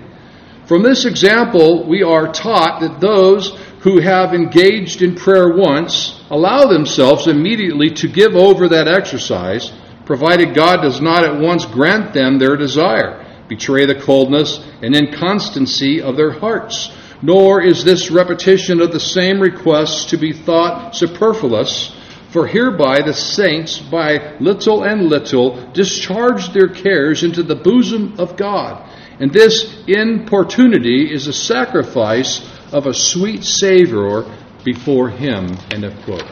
From 0.67 0.83
this 0.83 1.05
example, 1.05 1.87
we 1.87 2.03
are 2.03 2.33
taught 2.33 2.81
that 2.81 2.99
those 2.99 3.57
who 3.79 4.01
have 4.01 4.33
engaged 4.33 5.01
in 5.01 5.15
prayer 5.15 5.55
once 5.55 6.21
allow 6.29 6.65
themselves 6.65 7.27
immediately 7.27 7.89
to 7.91 8.09
give 8.09 8.35
over 8.35 8.67
that 8.67 8.89
exercise, 8.89 9.71
provided 10.03 10.53
God 10.53 10.81
does 10.81 10.99
not 10.99 11.23
at 11.23 11.39
once 11.39 11.65
grant 11.65 12.13
them 12.13 12.37
their 12.37 12.57
desire, 12.57 13.25
betray 13.47 13.85
the 13.85 13.95
coldness 13.95 14.59
and 14.81 14.93
inconstancy 14.93 16.01
of 16.01 16.17
their 16.17 16.31
hearts. 16.31 16.91
Nor 17.21 17.61
is 17.61 17.85
this 17.85 18.11
repetition 18.11 18.81
of 18.81 18.91
the 18.91 18.99
same 18.99 19.39
requests 19.39 20.03
to 20.07 20.17
be 20.17 20.33
thought 20.33 20.97
superfluous, 20.97 21.95
for 22.31 22.45
hereby 22.45 23.01
the 23.03 23.13
saints, 23.13 23.79
by 23.79 24.35
little 24.41 24.83
and 24.83 25.07
little, 25.07 25.71
discharge 25.71 26.51
their 26.51 26.67
cares 26.67 27.23
into 27.23 27.41
the 27.41 27.55
bosom 27.55 28.15
of 28.19 28.35
God 28.35 28.86
and 29.19 29.33
this 29.33 29.83
importunity 29.87 31.11
is 31.11 31.27
a 31.27 31.33
sacrifice 31.33 32.47
of 32.71 32.85
a 32.85 32.93
sweet 32.93 33.43
savor 33.43 34.31
before 34.63 35.09
Him. 35.09 35.57
End 35.71 35.83
of 35.83 35.99
quote. 36.03 36.29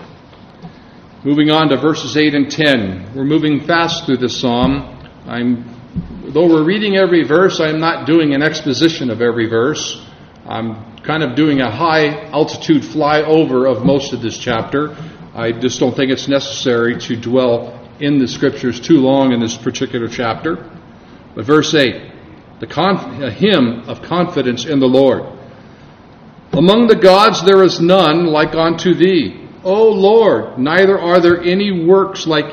Moving 1.24 1.50
on 1.50 1.70
to 1.70 1.78
verses 1.78 2.16
8 2.16 2.36
and 2.36 2.52
10. 2.52 3.14
We're 3.16 3.24
moving 3.24 3.66
fast 3.66 4.06
through 4.06 4.18
this 4.18 4.40
psalm. 4.40 5.10
I'm, 5.26 5.66
though 6.28 6.48
we're 6.48 6.64
reading 6.64 6.96
every 6.98 7.24
verse, 7.24 7.60
I'm 7.60 7.80
not 7.80 8.06
doing 8.06 8.36
an 8.36 8.44
exposition 8.44 9.10
of 9.10 9.20
every 9.20 9.48
verse. 9.48 10.06
I'm 10.46 10.98
kind 11.02 11.24
of 11.24 11.36
doing 11.36 11.62
a 11.62 11.72
high 11.72 12.30
altitude 12.30 12.84
flyover 12.84 13.68
of 13.68 13.84
most 13.84 14.14
of 14.14 14.22
this 14.22 14.38
chapter. 14.38 14.96
I 15.34 15.52
just 15.52 15.80
don't 15.80 15.96
think 15.96 16.12
it's 16.12 16.28
necessary 16.28 17.00
to 17.00 17.16
dwell 17.16 17.82
in 18.00 18.20
the 18.20 18.28
scriptures 18.28 18.80
too 18.80 19.00
long 19.00 19.32
in 19.32 19.40
this 19.40 19.58
particular 19.58 20.08
chapter. 20.08 20.70
But 21.34 21.46
verse 21.46 21.74
8 21.74 22.15
the 22.60 22.68
conf- 22.68 23.22
a 23.22 23.32
hymn 23.32 23.84
of 23.88 24.02
confidence 24.02 24.66
in 24.66 24.80
the 24.80 24.88
Lord. 24.88 25.24
Among 26.54 26.88
the 26.88 26.96
gods 26.96 27.44
there 27.44 27.64
is 27.64 27.82
none 27.82 28.28
like 28.28 28.56
unto 28.56 28.94
thee. 28.94 29.42
O 29.64 29.90
Lord, 29.90 30.58
neither 30.58 30.98
are 31.00 31.20
there 31.20 31.42
any 31.42 31.86
works 31.86 32.26
like 32.28 32.46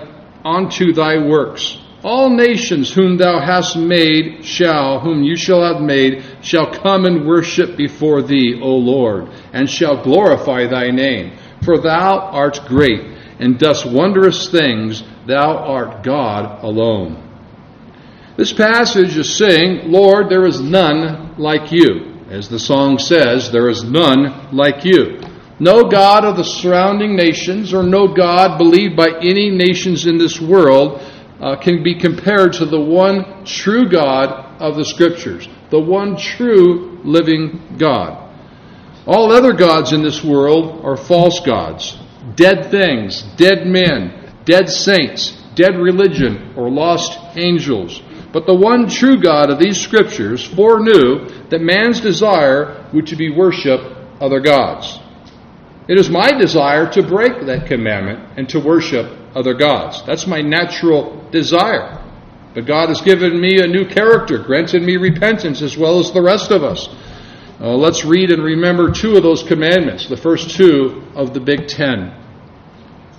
unto 0.45 0.93
thy 0.93 1.19
works. 1.19 1.79
all 2.05 2.31
nations 2.31 2.93
whom 2.93 3.17
thou 3.17 3.39
hast 3.39 3.77
made 3.77 4.45
shall, 4.45 4.99
whom 4.99 5.23
you 5.23 5.37
shall 5.37 5.63
have 5.63 5.81
made, 5.81 6.25
shall 6.43 6.67
come 6.73 7.05
and 7.05 7.27
worship 7.27 7.77
before 7.77 8.23
thee, 8.23 8.59
O 8.61 8.75
Lord, 8.75 9.29
and 9.53 9.71
shall 9.71 10.03
glorify 10.03 10.67
thy 10.67 10.91
name. 10.91 11.33
For 11.65 11.79
thou 11.79 12.19
art 12.19 12.61
great, 12.67 13.03
and 13.39 13.59
dost 13.59 13.87
wondrous 13.87 14.51
things, 14.51 15.05
thou 15.27 15.57
art 15.59 16.03
God 16.03 16.65
alone. 16.65 17.23
This 18.37 18.53
passage 18.53 19.17
is 19.17 19.37
saying, 19.37 19.91
Lord, 19.91 20.31
there 20.31 20.47
is 20.47 20.61
none 20.61 21.35
like 21.37 21.71
you. 21.71 22.25
As 22.31 22.49
the 22.49 22.59
song 22.59 22.99
says, 22.99 23.53
there 23.53 23.69
is 23.69 23.85
none 23.85 24.55
like 24.57 24.85
you. 24.85 25.21
No 25.61 25.85
God 25.85 26.25
of 26.25 26.37
the 26.37 26.45
surrounding 26.45 27.15
nations, 27.15 27.75
or 27.75 27.83
no 27.83 28.09
God 28.09 28.57
believed 28.57 28.97
by 28.97 29.11
any 29.21 29.51
nations 29.51 30.07
in 30.07 30.17
this 30.17 30.41
world, 30.41 31.03
uh, 31.41 31.57
can 31.57 31.83
be 31.83 31.95
compared 31.95 32.55
to 32.55 32.65
the 32.65 32.81
one 32.81 33.45
true 33.45 33.89
God 33.89 34.61
of 34.61 34.77
the 34.77 34.85
Scriptures, 34.85 35.49
the 35.71 35.79
one 35.79 36.17
true 36.17 37.01
living 37.05 37.77
God. 37.79 38.35
All 39.07 39.31
other 39.31 39.53
gods 39.53 39.93
in 39.93 40.03
this 40.03 40.25
world 40.25 40.85
are 40.85 40.97
false 40.97 41.41
gods, 41.41 41.99
dead 42.35 42.71
things, 42.71 43.23
dead 43.37 43.67
men, 43.67 44.33
dead 44.45 44.69
saints, 44.69 45.33
dead 45.55 45.77
religion, 45.77 46.55
or 46.57 46.71
lost 46.71 47.19
angels. 47.37 48.01
But 48.33 48.47
the 48.47 48.55
one 48.55 48.89
true 48.89 49.21
God 49.21 49.51
of 49.51 49.59
these 49.59 49.81
Scriptures 49.81 50.45
foreknew 50.45 51.29
that 51.51 51.61
man's 51.61 52.01
desire 52.01 52.89
would 52.93 53.07
to 53.09 53.17
be 53.17 53.31
worship 53.31 53.81
other 54.21 54.41
gods. 54.41 54.99
It 55.89 55.99
is 55.99 56.09
my 56.09 56.31
desire 56.33 56.91
to 56.93 57.03
break 57.03 57.45
that 57.47 57.67
commandment 57.67 58.39
and 58.39 58.49
to 58.51 58.61
worship 58.61 59.13
other 59.35 59.55
gods. 59.55 60.03
That's 60.07 60.27
my 60.27 60.41
natural 60.41 61.29
desire. 61.31 61.99
But 62.55 62.67
God 62.67 62.89
has 62.89 63.01
given 63.01 63.41
me 63.41 63.61
a 63.61 63.67
new 63.67 63.87
character, 63.87 64.39
granted 64.39 64.83
me 64.83 64.97
repentance 64.97 65.61
as 65.61 65.77
well 65.77 65.99
as 65.99 66.13
the 66.13 66.23
rest 66.23 66.51
of 66.51 66.63
us. 66.63 66.89
Uh, 67.61 67.77
let's 67.77 68.05
read 68.05 68.31
and 68.31 68.43
remember 68.43 68.91
two 68.91 69.17
of 69.17 69.23
those 69.23 69.43
commandments, 69.43 70.09
the 70.09 70.17
first 70.17 70.51
two 70.51 71.03
of 71.15 71.35
the 71.35 71.41
Big 71.41 71.67
Ten. 71.67 72.19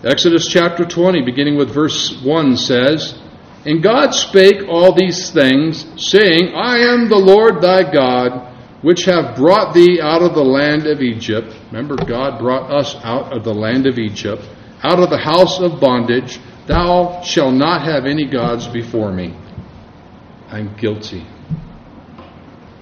Exodus 0.04 0.48
chapter 0.48 0.86
20, 0.86 1.22
beginning 1.22 1.56
with 1.56 1.74
verse 1.74 2.22
1, 2.24 2.58
says, 2.58 3.20
And 3.66 3.82
God 3.82 4.12
spake 4.12 4.68
all 4.68 4.94
these 4.94 5.32
things, 5.32 5.86
saying, 5.96 6.54
I 6.54 6.80
am 6.80 7.08
the 7.10 7.18
Lord 7.18 7.62
thy 7.62 7.90
God 7.90 8.54
which 8.84 9.06
have 9.06 9.36
brought 9.38 9.74
thee 9.74 10.00
out 10.02 10.22
of 10.22 10.36
the 10.36 10.44
land 10.44 10.86
of 10.86 11.02
Egypt. 11.02 11.56
Remember, 11.72 11.96
God 11.96 12.38
brought 12.38 12.70
us 12.70 12.96
out 13.02 13.32
of 13.36 13.46
the 13.46 13.54
land 13.54 13.88
of 13.88 13.98
Egypt, 13.98 14.44
out 14.84 15.00
of 15.00 15.10
the 15.10 15.18
house 15.18 15.60
of 15.62 15.80
bondage. 15.80 16.38
Thou 16.68 17.22
shalt 17.24 17.56
not 17.56 17.84
have 17.84 18.06
any 18.06 18.26
gods 18.26 18.68
before 18.68 19.14
me. 19.14 19.34
I'm 20.50 20.76
guilty. 20.76 21.26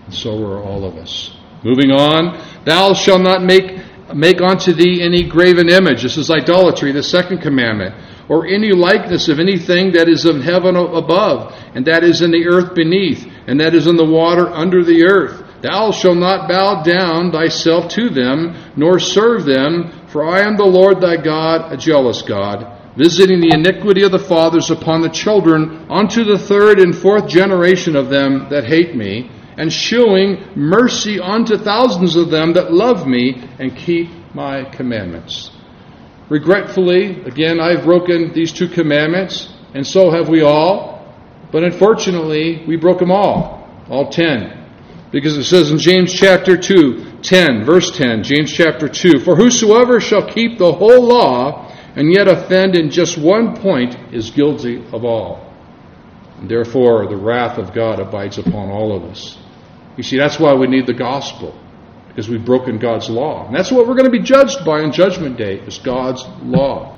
And 0.06 0.14
so 0.14 0.44
are 0.44 0.62
all 0.62 0.86
of 0.86 0.98
us. 0.98 1.38
Moving 1.64 1.92
on, 1.92 2.44
thou 2.66 2.94
shalt 2.94 3.22
not 3.22 3.44
make, 3.44 3.80
make 4.16 4.42
unto 4.42 4.74
thee 4.74 5.04
any 5.04 5.24
graven 5.24 5.70
image. 5.70 6.02
This 6.02 6.18
is 6.18 6.32
idolatry, 6.32 6.92
the 6.92 7.04
second 7.04 7.42
commandment. 7.42 7.94
Or 8.32 8.48
any 8.48 8.72
likeness 8.72 9.28
of 9.28 9.40
anything 9.40 9.92
that 9.92 10.08
is 10.08 10.24
of 10.24 10.42
heaven 10.42 10.78
above, 10.78 11.54
and 11.76 11.86
that 11.86 12.06
is 12.06 12.22
in 12.22 12.32
the 12.32 12.48
earth 12.48 12.74
beneath, 12.74 13.28
and 13.46 13.60
that 13.60 13.76
is 13.76 13.88
in 13.88 13.98
the 13.98 14.06
water 14.06 14.48
under 14.50 14.86
the 14.86 15.04
earth 15.04 15.44
Thou 15.62 15.92
shalt 15.92 16.18
not 16.18 16.50
bow 16.50 16.82
down 16.82 17.32
thyself 17.32 17.88
to 17.90 18.10
them, 18.10 18.56
nor 18.76 18.98
serve 19.00 19.46
them, 19.46 19.92
for 20.08 20.26
I 20.26 20.42
am 20.42 20.58
the 20.58 20.66
Lord 20.66 21.00
thy 21.00 21.18
God, 21.18 21.72
a 21.72 21.78
jealous 21.78 22.24
God, 22.24 22.66
visiting 22.98 23.40
the 23.40 23.54
iniquity 23.54 24.04
of 24.04 24.12
the 24.12 24.20
fathers 24.20 24.72
upon 24.72 25.02
the 25.02 25.10
children 25.10 25.86
unto 25.90 26.24
the 26.24 26.40
third 26.40 26.80
and 26.80 26.96
fourth 26.96 27.28
generation 27.28 27.96
of 27.96 28.10
them 28.10 28.48
that 28.50 28.66
hate 28.66 28.96
me, 28.96 29.30
and 29.58 29.72
shewing 29.72 30.44
mercy 30.56 31.20
unto 31.20 31.58
thousands 31.58 32.16
of 32.16 32.32
them 32.32 32.54
that 32.54 32.74
love 32.74 33.06
me 33.06 33.48
and 33.60 33.78
keep 33.78 34.10
my 34.34 34.64
commandments. 34.64 35.52
Regretfully, 36.32 37.24
again, 37.24 37.60
I've 37.60 37.84
broken 37.84 38.32
these 38.32 38.54
two 38.54 38.70
commandments, 38.70 39.54
and 39.74 39.86
so 39.86 40.10
have 40.12 40.30
we 40.30 40.42
all, 40.42 41.14
but 41.52 41.62
unfortunately, 41.66 42.64
we 42.66 42.78
broke 42.78 43.00
them 43.00 43.12
all, 43.12 43.68
all 43.90 44.10
ten. 44.10 44.58
Because 45.12 45.36
it 45.36 45.44
says 45.44 45.72
in 45.72 45.78
James 45.78 46.14
chapter 46.14 46.56
2, 46.56 47.18
10, 47.22 47.66
verse 47.66 47.92
10, 47.92 48.24
James 48.24 48.50
chapter 48.50 48.88
2, 48.88 49.20
For 49.20 49.36
whosoever 49.36 50.00
shall 50.00 50.26
keep 50.26 50.58
the 50.58 50.72
whole 50.72 51.06
law 51.06 51.70
and 51.98 52.10
yet 52.10 52.30
offend 52.30 52.78
in 52.78 52.92
just 52.92 53.18
one 53.18 53.58
point 53.58 53.98
is 54.14 54.32
guilty 54.32 54.86
of 54.94 55.04
all. 55.04 55.54
And 56.40 56.50
therefore, 56.50 57.10
the 57.10 57.18
wrath 57.18 57.58
of 57.58 57.74
God 57.74 58.00
abides 58.00 58.38
upon 58.38 58.70
all 58.70 58.96
of 58.96 59.04
us. 59.04 59.38
You 59.98 60.04
see, 60.04 60.18
that's 60.18 60.40
why 60.40 60.54
we 60.54 60.68
need 60.68 60.88
the 60.88 60.94
gospel, 60.94 61.61
because 62.12 62.28
we've 62.28 62.44
broken 62.44 62.78
God's 62.78 63.10
law. 63.10 63.48
And 63.48 63.56
that's 63.56 63.72
what 63.72 63.88
we're 63.88 63.96
going 63.96 64.12
to 64.12 64.12
be 64.12 64.22
judged 64.22 64.66
by 64.66 64.82
on 64.82 64.92
Judgment 64.92 65.38
Day, 65.38 65.60
is 65.60 65.78
God's 65.78 66.24
law. 66.44 66.98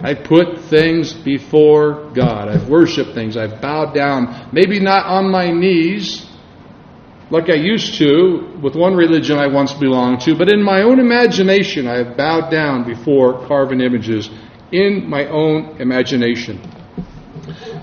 I 0.00 0.14
put 0.14 0.58
things 0.70 1.12
before 1.12 2.10
God. 2.14 2.48
I've 2.48 2.68
worshiped 2.68 3.12
things. 3.12 3.36
I've 3.36 3.60
bowed 3.60 3.94
down, 3.94 4.48
maybe 4.52 4.80
not 4.80 5.04
on 5.04 5.30
my 5.30 5.50
knees, 5.50 6.24
like 7.30 7.50
I 7.50 7.56
used 7.56 7.98
to 7.98 8.58
with 8.62 8.74
one 8.74 8.96
religion 8.96 9.38
I 9.38 9.48
once 9.48 9.74
belonged 9.74 10.22
to, 10.22 10.34
but 10.34 10.50
in 10.50 10.62
my 10.62 10.80
own 10.80 10.98
imagination 10.98 11.86
I 11.86 11.98
have 11.98 12.16
bowed 12.16 12.50
down 12.50 12.84
before 12.84 13.46
carven 13.46 13.82
images 13.82 14.30
in 14.72 15.06
my 15.06 15.26
own 15.26 15.78
imagination. 15.78 16.62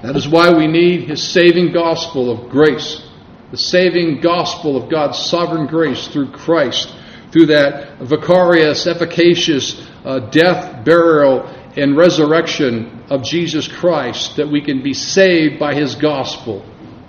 That 0.01 0.15
is 0.15 0.27
why 0.27 0.51
we 0.51 0.65
need 0.65 1.07
His 1.09 1.21
saving 1.21 1.73
gospel 1.73 2.31
of 2.31 2.49
grace, 2.49 3.07
the 3.51 3.57
saving 3.57 4.21
gospel 4.21 4.75
of 4.77 4.89
God's 4.89 5.17
sovereign 5.17 5.67
grace 5.67 6.07
through 6.07 6.31
Christ, 6.31 6.93
through 7.31 7.47
that 7.47 7.99
vicarious, 7.99 8.87
efficacious 8.87 9.85
uh, 10.03 10.19
death, 10.29 10.83
burial, 10.85 11.43
and 11.77 11.97
resurrection 11.97 13.03
of 13.09 13.23
Jesus 13.23 13.67
Christ, 13.67 14.37
that 14.37 14.47
we 14.47 14.61
can 14.61 14.81
be 14.81 14.93
saved 14.93 15.59
by 15.59 15.73
His 15.75 15.95
gospel 15.95 16.65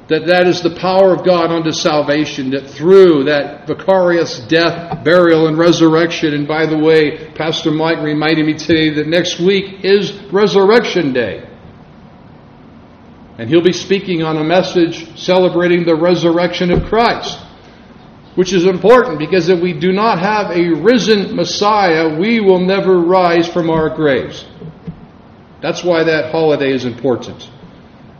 that 0.09 0.27
that 0.27 0.47
is 0.47 0.63
the 0.63 0.75
power 0.77 1.13
of 1.13 1.25
God 1.25 1.51
unto 1.51 1.73
salvation, 1.73 2.51
that 2.51 2.71
through 2.71 3.25
that 3.25 3.67
vicarious 3.67 4.39
death, 4.39 5.03
burial, 5.03 5.49
and 5.49 5.59
resurrection, 5.59 6.33
and 6.33 6.47
by 6.47 6.67
the 6.67 6.79
way, 6.79 7.33
Pastor 7.35 7.73
Mike 7.73 7.99
reminded 7.99 8.47
me 8.47 8.55
today 8.55 8.95
that 8.95 9.09
next 9.09 9.41
week 9.41 9.85
is 9.85 10.13
Resurrection 10.33 11.13
Day. 11.13 11.49
And 13.39 13.51
he'll 13.51 13.63
be 13.63 13.73
speaking 13.73 14.23
on 14.23 14.37
a 14.39 14.45
message 14.45 15.19
celebrating 15.19 15.85
the 15.85 15.95
resurrection 15.95 16.71
of 16.71 16.85
Christ, 16.85 17.39
which 18.35 18.53
is 18.53 18.65
important 18.65 19.19
because 19.19 19.49
if 19.49 19.61
we 19.61 19.73
do 19.79 19.93
not 19.93 20.19
have 20.19 20.51
a 20.51 20.69
risen 20.71 21.37
Messiah, 21.37 22.19
we 22.19 22.41
will 22.41 22.61
never 22.61 22.99
rise 22.99 23.47
from 23.47 23.69
our 23.69 23.95
graves. 23.95 24.47
That's 25.61 25.85
why 25.85 26.05
that 26.05 26.33
holiday 26.33 26.73
is 26.73 26.85
important. 26.85 27.51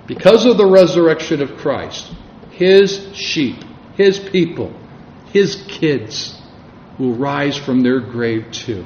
Because 0.07 0.47
of 0.47 0.59
the 0.59 0.67
resurrection 0.67 1.41
of 1.41 1.57
Christ, 1.57 2.13
his 2.51 3.15
sheep, 3.15 3.57
his 3.97 4.19
people, 4.19 4.73
his 5.33 5.65
kids 5.69 6.41
will 6.99 7.15
rise 7.15 7.57
from 7.57 7.83
their 7.83 8.01
grave 8.01 8.53
too. 8.53 8.85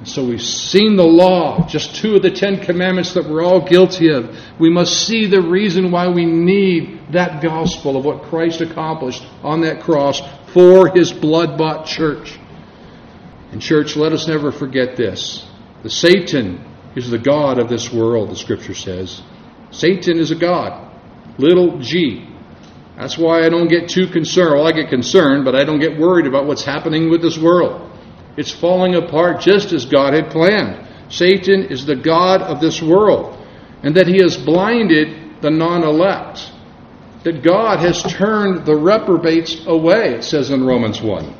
And 0.00 0.08
so 0.08 0.24
we've 0.24 0.42
seen 0.42 0.96
the 0.96 1.04
law, 1.04 1.66
just 1.68 1.94
two 1.94 2.16
of 2.16 2.22
the 2.22 2.30
Ten 2.30 2.60
Commandments 2.64 3.12
that 3.12 3.28
we're 3.28 3.44
all 3.44 3.68
guilty 3.68 4.10
of. 4.10 4.34
We 4.58 4.70
must 4.70 5.06
see 5.06 5.26
the 5.26 5.42
reason 5.42 5.90
why 5.90 6.08
we 6.08 6.24
need 6.24 7.12
that 7.12 7.42
gospel 7.42 7.98
of 7.98 8.06
what 8.06 8.22
Christ 8.22 8.62
accomplished 8.62 9.22
on 9.42 9.60
that 9.60 9.82
cross 9.82 10.22
for 10.54 10.88
his 10.88 11.12
blood 11.12 11.58
bought 11.58 11.84
church. 11.84 12.38
And, 13.52 13.60
church, 13.60 13.94
let 13.94 14.12
us 14.12 14.26
never 14.26 14.50
forget 14.50 14.96
this. 14.96 15.46
The 15.82 15.90
Satan 15.90 16.64
is 16.96 17.10
the 17.10 17.18
God 17.18 17.58
of 17.58 17.68
this 17.68 17.92
world, 17.92 18.30
the 18.30 18.36
scripture 18.36 18.74
says. 18.74 19.20
Satan 19.70 20.18
is 20.18 20.30
a 20.30 20.34
God. 20.34 20.96
Little 21.36 21.78
g. 21.78 22.26
That's 22.96 23.18
why 23.18 23.44
I 23.44 23.50
don't 23.50 23.68
get 23.68 23.90
too 23.90 24.06
concerned. 24.06 24.54
Well, 24.54 24.66
I 24.66 24.72
get 24.72 24.88
concerned, 24.88 25.44
but 25.44 25.54
I 25.54 25.64
don't 25.64 25.78
get 25.78 25.98
worried 25.98 26.26
about 26.26 26.46
what's 26.46 26.64
happening 26.64 27.10
with 27.10 27.20
this 27.20 27.36
world. 27.36 27.89
It's 28.36 28.52
falling 28.52 28.94
apart 28.94 29.40
just 29.40 29.72
as 29.72 29.84
God 29.84 30.14
had 30.14 30.30
planned. 30.30 30.86
Satan 31.08 31.64
is 31.64 31.84
the 31.84 31.96
God 31.96 32.40
of 32.40 32.60
this 32.60 32.80
world, 32.80 33.36
and 33.82 33.96
that 33.96 34.06
he 34.06 34.18
has 34.18 34.36
blinded 34.36 35.42
the 35.42 35.50
non 35.50 35.82
elect. 35.82 36.52
That 37.24 37.42
God 37.42 37.80
has 37.80 38.02
turned 38.02 38.64
the 38.64 38.76
reprobates 38.76 39.66
away, 39.66 40.14
it 40.14 40.24
says 40.24 40.50
in 40.50 40.64
Romans 40.64 41.02
1. 41.02 41.36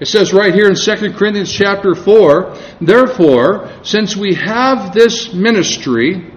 It 0.00 0.06
says 0.06 0.32
right 0.32 0.54
here 0.54 0.68
in 0.68 0.76
2 0.76 1.12
Corinthians 1.12 1.52
chapter 1.52 1.94
4, 1.94 2.56
Therefore, 2.80 3.70
since 3.82 4.16
we 4.16 4.34
have 4.34 4.94
this 4.94 5.34
ministry, 5.34 6.32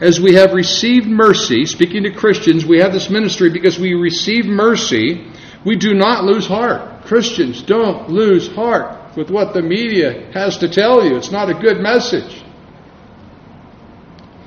as 0.00 0.20
we 0.20 0.34
have 0.34 0.54
received 0.54 1.06
mercy, 1.06 1.66
speaking 1.66 2.04
to 2.04 2.10
Christians, 2.10 2.64
we 2.64 2.78
have 2.78 2.92
this 2.92 3.10
ministry 3.10 3.50
because 3.50 3.78
we 3.78 3.94
receive 3.94 4.46
mercy, 4.46 5.30
we 5.66 5.76
do 5.76 5.92
not 5.92 6.24
lose 6.24 6.46
heart. 6.46 7.04
Christians 7.04 7.62
don't 7.62 8.08
lose 8.08 8.48
heart 8.48 9.07
with 9.18 9.30
what 9.30 9.52
the 9.52 9.60
media 9.60 10.30
has 10.32 10.56
to 10.58 10.68
tell 10.68 11.04
you. 11.04 11.16
It's 11.16 11.32
not 11.32 11.50
a 11.50 11.54
good 11.54 11.80
message. 11.80 12.44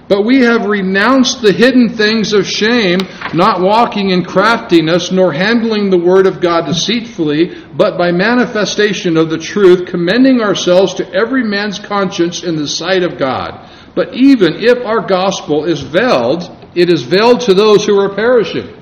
But 0.07 0.23
we 0.23 0.43
have 0.43 0.65
renounced 0.65 1.41
the 1.41 1.51
hidden 1.51 1.89
things 1.89 2.31
of 2.31 2.47
shame, 2.47 2.99
not 3.33 3.59
walking 3.59 4.11
in 4.11 4.23
craftiness, 4.23 5.11
nor 5.11 5.33
handling 5.33 5.89
the 5.89 5.99
word 5.99 6.25
of 6.25 6.39
God 6.39 6.67
deceitfully, 6.67 7.65
but 7.75 7.97
by 7.97 8.13
manifestation 8.13 9.17
of 9.17 9.29
the 9.29 9.37
truth, 9.37 9.87
commending 9.87 10.41
ourselves 10.41 10.93
to 10.95 11.13
every 11.13 11.43
man's 11.43 11.77
conscience 11.77 12.43
in 12.43 12.55
the 12.55 12.67
sight 12.67 13.03
of 13.03 13.19
God. 13.19 13.69
But 13.93 14.15
even 14.15 14.53
if 14.55 14.85
our 14.85 15.05
gospel 15.05 15.65
is 15.65 15.81
veiled, 15.81 16.43
it 16.75 16.89
is 16.89 17.03
veiled 17.03 17.41
to 17.41 17.53
those 17.53 17.85
who 17.85 17.99
are 17.99 18.15
perishing. 18.15 18.80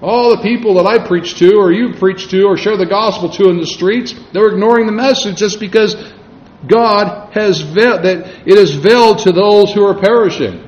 All 0.00 0.36
the 0.36 0.42
people 0.42 0.74
that 0.74 0.86
I 0.86 1.04
preach 1.04 1.36
to, 1.38 1.56
or 1.56 1.72
you 1.72 1.94
preach 1.94 2.28
to, 2.28 2.44
or 2.44 2.56
share 2.56 2.76
the 2.76 2.86
gospel 2.86 3.30
to 3.30 3.48
in 3.50 3.58
the 3.58 3.66
streets, 3.66 4.14
they're 4.32 4.48
ignoring 4.48 4.86
the 4.86 4.92
message 4.92 5.36
just 5.36 5.58
because 5.58 5.96
God 6.66 7.32
has 7.32 7.60
veiled, 7.60 8.04
that 8.04 8.46
it 8.46 8.58
is 8.58 8.74
veiled 8.74 9.20
to 9.20 9.32
those 9.32 9.72
who 9.72 9.84
are 9.84 9.98
perishing. 9.98 10.67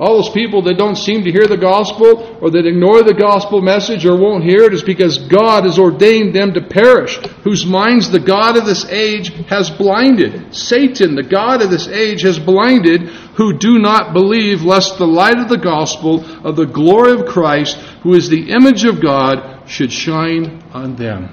All 0.00 0.14
those 0.14 0.32
people 0.32 0.62
that 0.62 0.78
don't 0.78 0.96
seem 0.96 1.24
to 1.24 1.30
hear 1.30 1.46
the 1.46 1.58
gospel 1.58 2.38
or 2.40 2.50
that 2.52 2.64
ignore 2.64 3.02
the 3.02 3.12
gospel 3.12 3.60
message 3.60 4.06
or 4.06 4.16
won't 4.16 4.44
hear 4.44 4.62
it 4.62 4.72
is 4.72 4.82
because 4.82 5.18
God 5.18 5.64
has 5.64 5.78
ordained 5.78 6.34
them 6.34 6.54
to 6.54 6.62
perish, 6.62 7.18
whose 7.44 7.66
minds 7.66 8.10
the 8.10 8.18
God 8.18 8.56
of 8.56 8.64
this 8.64 8.86
age 8.86 9.28
has 9.48 9.68
blinded. 9.68 10.54
Satan, 10.54 11.16
the 11.16 11.22
God 11.22 11.60
of 11.60 11.68
this 11.68 11.86
age, 11.86 12.22
has 12.22 12.38
blinded 12.38 13.08
who 13.36 13.58
do 13.58 13.78
not 13.78 14.14
believe, 14.14 14.62
lest 14.62 14.96
the 14.96 15.06
light 15.06 15.36
of 15.36 15.50
the 15.50 15.58
gospel 15.58 16.24
of 16.46 16.56
the 16.56 16.64
glory 16.64 17.12
of 17.12 17.26
Christ, 17.26 17.76
who 18.02 18.14
is 18.14 18.30
the 18.30 18.52
image 18.52 18.84
of 18.84 19.02
God, 19.02 19.68
should 19.68 19.92
shine 19.92 20.62
on 20.72 20.96
them. 20.96 21.28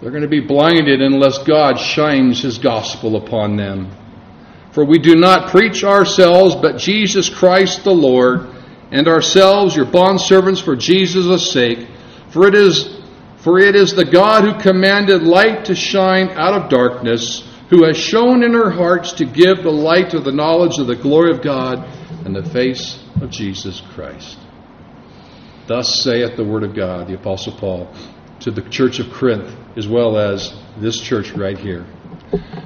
They're 0.00 0.10
going 0.10 0.22
to 0.22 0.28
be 0.28 0.40
blinded 0.40 1.00
unless 1.00 1.38
God 1.38 1.78
shines 1.78 2.42
his 2.42 2.58
gospel 2.58 3.14
upon 3.14 3.56
them. 3.56 3.92
For 4.78 4.84
we 4.84 5.00
do 5.00 5.16
not 5.16 5.50
preach 5.50 5.82
ourselves, 5.82 6.54
but 6.54 6.78
Jesus 6.78 7.28
Christ 7.28 7.82
the 7.82 7.90
Lord, 7.90 8.48
and 8.92 9.08
ourselves 9.08 9.74
your 9.74 9.86
bondservants 9.86 10.62
for 10.62 10.76
Jesus' 10.76 11.50
sake. 11.50 11.88
For 12.30 12.46
it 12.46 12.54
is 12.54 12.96
for 13.38 13.58
it 13.58 13.74
is 13.74 13.96
the 13.96 14.04
God 14.04 14.44
who 14.44 14.62
commanded 14.62 15.24
light 15.24 15.64
to 15.64 15.74
shine 15.74 16.28
out 16.28 16.54
of 16.54 16.70
darkness, 16.70 17.42
who 17.70 17.86
has 17.86 17.96
shown 17.96 18.44
in 18.44 18.54
our 18.54 18.70
hearts 18.70 19.14
to 19.14 19.24
give 19.24 19.64
the 19.64 19.72
light 19.72 20.14
of 20.14 20.22
the 20.22 20.30
knowledge 20.30 20.78
of 20.78 20.86
the 20.86 20.94
glory 20.94 21.32
of 21.32 21.42
God 21.42 21.84
in 22.24 22.32
the 22.32 22.48
face 22.48 23.02
of 23.20 23.30
Jesus 23.30 23.82
Christ. 23.94 24.38
Thus 25.66 26.04
saith 26.04 26.36
the 26.36 26.44
word 26.44 26.62
of 26.62 26.76
God, 26.76 27.08
the 27.08 27.16
Apostle 27.16 27.54
Paul, 27.58 27.92
to 28.42 28.52
the 28.52 28.62
church 28.70 29.00
of 29.00 29.12
Corinth, 29.12 29.52
as 29.76 29.88
well 29.88 30.16
as 30.16 30.54
this 30.76 31.00
church 31.00 31.32
right 31.32 31.58
here. 31.58 31.84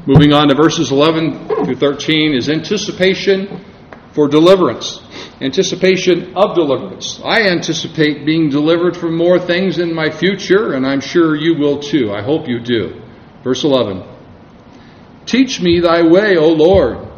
Moving 0.07 0.33
on 0.33 0.49
to 0.49 0.55
verses 0.55 0.91
11 0.91 1.47
through 1.65 1.77
13 1.77 2.35
is 2.35 2.49
anticipation 2.49 3.65
for 4.13 4.29
deliverance. 4.29 5.01
Anticipation 5.41 6.35
of 6.37 6.55
deliverance. 6.55 7.21
I 7.25 7.43
anticipate 7.43 8.27
being 8.27 8.51
delivered 8.51 8.97
from 8.97 9.17
more 9.17 9.39
things 9.39 9.79
in 9.79 9.95
my 9.95 10.11
future, 10.11 10.75
and 10.75 10.87
I'm 10.87 11.01
sure 11.01 11.37
you 11.37 11.57
will 11.57 11.79
too. 11.81 12.13
I 12.13 12.23
hope 12.23 12.49
you 12.49 12.61
do. 12.61 13.01
Verse 13.45 13.65
11 13.65 14.05
Teach 15.27 15.61
me 15.61 15.81
thy 15.81 16.03
way, 16.03 16.37
O 16.37 16.49
Lord. 16.49 17.09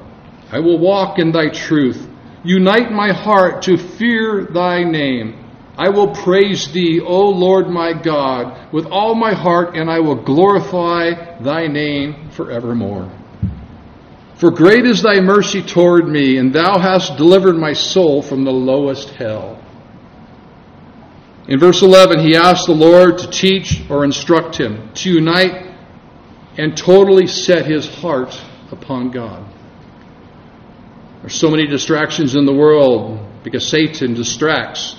I 0.51 0.61
will 0.61 0.79
walk 0.79 1.19
in 1.19 1.33
thy 1.33 1.49
truth. 1.49 2.07
Unite 2.45 2.93
my 2.93 3.13
heart 3.13 3.63
to 3.63 3.77
fear 3.79 4.45
thy 4.45 4.85
name. 4.85 5.44
I 5.77 5.89
will 5.89 6.15
praise 6.15 6.71
thee, 6.71 7.01
O 7.01 7.29
Lord 7.31 7.69
my 7.69 7.93
God, 7.93 8.73
with 8.73 8.87
all 8.87 9.15
my 9.15 9.35
heart, 9.35 9.77
and 9.77 9.91
I 9.91 9.99
will 10.01 10.23
glorify 10.23 11.41
thy 11.41 11.67
name 11.67 12.31
forevermore. 12.31 13.11
For 14.37 14.51
great 14.51 14.87
is 14.87 15.03
thy 15.03 15.21
mercy 15.21 15.63
toward 15.63 16.07
me, 16.07 16.39
and 16.39 16.53
thou 16.53 16.79
hast 16.79 17.17
delivered 17.17 17.57
my 17.57 17.73
soul 17.73 18.23
from 18.23 18.45
the 18.45 18.53
lowest 18.53 19.11
hell. 19.11 19.61
In 21.49 21.59
verse 21.59 21.83
11, 21.83 22.21
he 22.21 22.37
asks 22.37 22.67
the 22.67 22.73
Lord 22.73 23.19
to 23.19 23.31
teach 23.31 23.83
or 23.91 24.05
instruct 24.05 24.57
him, 24.57 24.93
to 24.95 25.11
unite 25.11 25.75
and 26.57 26.77
totally 26.77 27.27
set 27.27 27.67
his 27.67 27.93
heart 27.97 28.41
upon 28.71 29.11
God. 29.11 29.45
There's 31.21 31.35
so 31.35 31.51
many 31.51 31.67
distractions 31.67 32.35
in 32.35 32.47
the 32.47 32.55
world 32.55 33.19
because 33.43 33.67
Satan 33.67 34.15
distracts. 34.15 34.97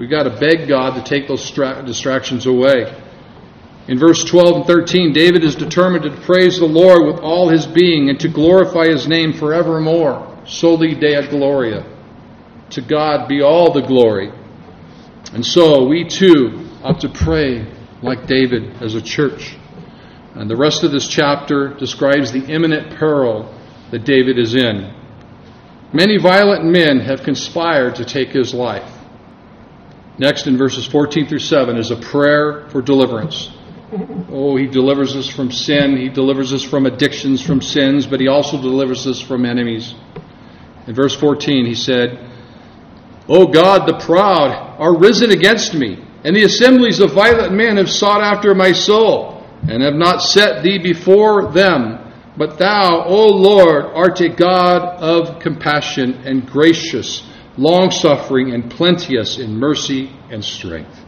We've 0.00 0.08
got 0.08 0.22
to 0.22 0.30
beg 0.30 0.66
God 0.66 0.94
to 0.94 1.04
take 1.04 1.28
those 1.28 1.50
distractions 1.50 2.46
away. 2.46 2.90
In 3.86 3.98
verse 3.98 4.24
12 4.24 4.56
and 4.56 4.64
13, 4.64 5.12
David 5.12 5.44
is 5.44 5.54
determined 5.54 6.04
to 6.04 6.22
praise 6.22 6.58
the 6.58 6.64
Lord 6.64 7.06
with 7.06 7.22
all 7.22 7.50
his 7.50 7.66
being 7.66 8.08
and 8.08 8.18
to 8.20 8.28
glorify 8.28 8.86
his 8.86 9.06
name 9.06 9.34
forevermore. 9.34 10.42
Soli 10.46 10.94
Deo 10.94 11.28
Gloria. 11.28 11.84
To 12.70 12.80
God 12.80 13.28
be 13.28 13.42
all 13.42 13.74
the 13.74 13.82
glory. 13.82 14.32
And 15.34 15.44
so 15.44 15.86
we 15.86 16.08
too 16.08 16.66
ought 16.82 17.00
to 17.00 17.10
pray 17.10 17.70
like 18.02 18.26
David 18.26 18.82
as 18.82 18.94
a 18.94 19.02
church. 19.02 19.54
And 20.34 20.48
the 20.48 20.56
rest 20.56 20.82
of 20.82 20.92
this 20.92 21.08
chapter 21.08 21.74
describes 21.74 22.32
the 22.32 22.46
imminent 22.46 22.96
peril 22.98 23.54
that 23.90 24.06
David 24.06 24.38
is 24.38 24.54
in. 24.54 24.94
Many 25.92 26.16
violent 26.16 26.64
men 26.64 27.00
have 27.00 27.22
conspired 27.22 27.96
to 27.96 28.06
take 28.06 28.30
his 28.30 28.54
life. 28.54 28.96
Next, 30.20 30.46
in 30.46 30.58
verses 30.58 30.86
14 30.86 31.28
through 31.28 31.38
7, 31.38 31.78
is 31.78 31.90
a 31.90 31.96
prayer 31.96 32.68
for 32.68 32.82
deliverance. 32.82 33.50
Oh, 34.30 34.54
he 34.54 34.66
delivers 34.66 35.16
us 35.16 35.26
from 35.26 35.50
sin. 35.50 35.96
He 35.96 36.10
delivers 36.10 36.52
us 36.52 36.62
from 36.62 36.84
addictions, 36.84 37.40
from 37.40 37.62
sins, 37.62 38.06
but 38.06 38.20
he 38.20 38.28
also 38.28 38.60
delivers 38.60 39.06
us 39.06 39.18
from 39.18 39.46
enemies. 39.46 39.94
In 40.86 40.94
verse 40.94 41.16
14, 41.16 41.64
he 41.64 41.74
said, 41.74 42.18
O 43.30 43.46
God, 43.46 43.88
the 43.88 43.98
proud 44.04 44.76
are 44.78 44.98
risen 44.98 45.30
against 45.30 45.72
me, 45.72 46.04
and 46.22 46.36
the 46.36 46.44
assemblies 46.44 47.00
of 47.00 47.14
violent 47.14 47.54
men 47.54 47.78
have 47.78 47.88
sought 47.90 48.20
after 48.20 48.54
my 48.54 48.72
soul, 48.72 49.42
and 49.62 49.82
have 49.82 49.94
not 49.94 50.18
set 50.18 50.62
thee 50.62 50.76
before 50.76 51.50
them. 51.50 52.12
But 52.36 52.58
thou, 52.58 53.04
O 53.06 53.26
Lord, 53.28 53.86
art 53.86 54.20
a 54.20 54.28
God 54.28 55.00
of 55.00 55.40
compassion 55.40 56.26
and 56.26 56.46
gracious 56.46 57.22
long 57.60 57.90
suffering, 57.90 58.54
and 58.54 58.70
plenteous 58.70 59.38
in 59.38 59.54
mercy 59.54 60.10
and 60.30 60.42
strength. 60.42 60.98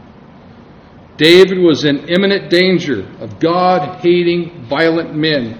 David 1.17 1.57
was 1.57 1.83
in 1.83 2.07
imminent 2.09 2.51
danger 2.51 3.07
of 3.19 3.39
God 3.39 4.01
hating 4.01 4.67
violent 4.69 5.15
men, 5.15 5.59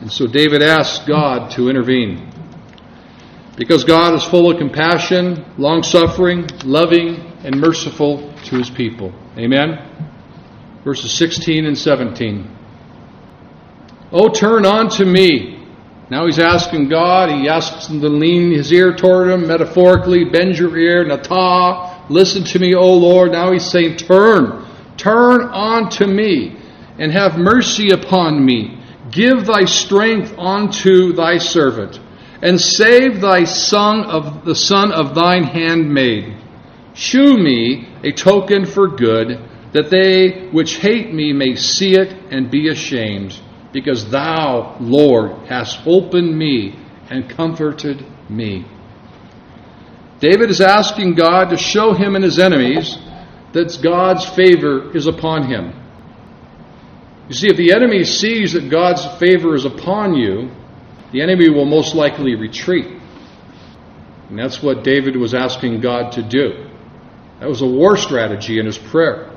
and 0.00 0.12
so 0.12 0.26
David 0.26 0.62
asked 0.62 1.06
God 1.06 1.50
to 1.52 1.70
intervene. 1.70 2.30
Because 3.56 3.84
God 3.84 4.14
is 4.14 4.22
full 4.22 4.50
of 4.50 4.58
compassion, 4.58 5.46
long 5.56 5.82
suffering, 5.82 6.46
loving, 6.62 7.16
and 7.42 7.58
merciful 7.58 8.30
to 8.44 8.56
his 8.56 8.68
people. 8.68 9.14
Amen? 9.38 9.78
Verses 10.84 11.10
16 11.12 11.64
and 11.64 11.78
17. 11.78 12.54
Oh, 14.12 14.28
turn 14.28 14.66
unto 14.66 15.06
me 15.06 15.53
now 16.14 16.26
he's 16.26 16.38
asking 16.38 16.90
God, 16.90 17.28
he 17.28 17.48
asks 17.48 17.88
him 17.88 18.00
to 18.00 18.08
lean 18.08 18.52
his 18.52 18.72
ear 18.72 18.94
toward 18.94 19.30
him, 19.30 19.48
metaphorically, 19.48 20.24
bend 20.24 20.56
your 20.56 20.78
ear, 20.78 21.04
natah, 21.04 22.08
listen 22.08 22.44
to 22.44 22.60
me, 22.60 22.72
O 22.72 22.94
Lord. 22.94 23.32
Now 23.32 23.50
he's 23.50 23.68
saying, 23.68 23.96
turn, 23.96 24.64
turn 24.96 25.42
unto 25.42 26.06
me, 26.06 26.56
and 27.00 27.10
have 27.10 27.36
mercy 27.36 27.90
upon 27.90 28.44
me. 28.44 28.80
Give 29.10 29.44
thy 29.44 29.64
strength 29.64 30.38
unto 30.38 31.14
thy 31.14 31.38
servant, 31.38 31.98
and 32.40 32.60
save 32.60 33.20
thy 33.20 33.42
son 33.42 34.04
of 34.04 34.44
the 34.44 34.54
son 34.54 34.92
of 34.92 35.16
thine 35.16 35.42
handmaid. 35.42 36.36
Shew 36.92 37.36
me 37.36 37.88
a 38.04 38.12
token 38.12 38.66
for 38.66 38.86
good, 38.86 39.40
that 39.72 39.90
they 39.90 40.46
which 40.52 40.76
hate 40.76 41.12
me 41.12 41.32
may 41.32 41.56
see 41.56 41.96
it 41.96 42.12
and 42.30 42.52
be 42.52 42.68
ashamed 42.68 43.36
because 43.74 44.08
thou, 44.08 44.76
Lord, 44.80 45.48
hast 45.48 45.80
opened 45.84 46.38
me 46.38 46.78
and 47.10 47.28
comforted 47.28 48.06
me. 48.30 48.64
David 50.20 50.48
is 50.48 50.60
asking 50.60 51.16
God 51.16 51.50
to 51.50 51.56
show 51.56 51.92
him 51.92 52.14
and 52.14 52.24
his 52.24 52.38
enemies 52.38 52.96
that 53.52 53.76
God's 53.82 54.24
favor 54.24 54.96
is 54.96 55.08
upon 55.08 55.48
him. 55.48 55.74
You 57.28 57.34
see, 57.34 57.48
if 57.48 57.56
the 57.56 57.72
enemy 57.72 58.04
sees 58.04 58.52
that 58.52 58.70
God's 58.70 59.04
favor 59.18 59.56
is 59.56 59.64
upon 59.64 60.14
you, 60.14 60.50
the 61.10 61.20
enemy 61.20 61.50
will 61.50 61.64
most 61.64 61.96
likely 61.96 62.36
retreat. 62.36 62.86
And 64.28 64.38
that's 64.38 64.62
what 64.62 64.84
David 64.84 65.16
was 65.16 65.34
asking 65.34 65.80
God 65.80 66.12
to 66.12 66.22
do. 66.22 66.70
That 67.40 67.48
was 67.48 67.60
a 67.60 67.66
war 67.66 67.96
strategy 67.96 68.60
in 68.60 68.66
his 68.66 68.78
prayer. 68.78 69.33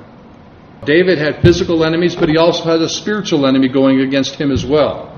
David 0.85 1.17
had 1.17 1.41
physical 1.41 1.83
enemies, 1.83 2.15
but 2.15 2.29
he 2.29 2.37
also 2.37 2.63
had 2.63 2.81
a 2.81 2.89
spiritual 2.89 3.45
enemy 3.45 3.67
going 3.67 4.01
against 4.01 4.35
him 4.35 4.51
as 4.51 4.65
well. 4.65 5.13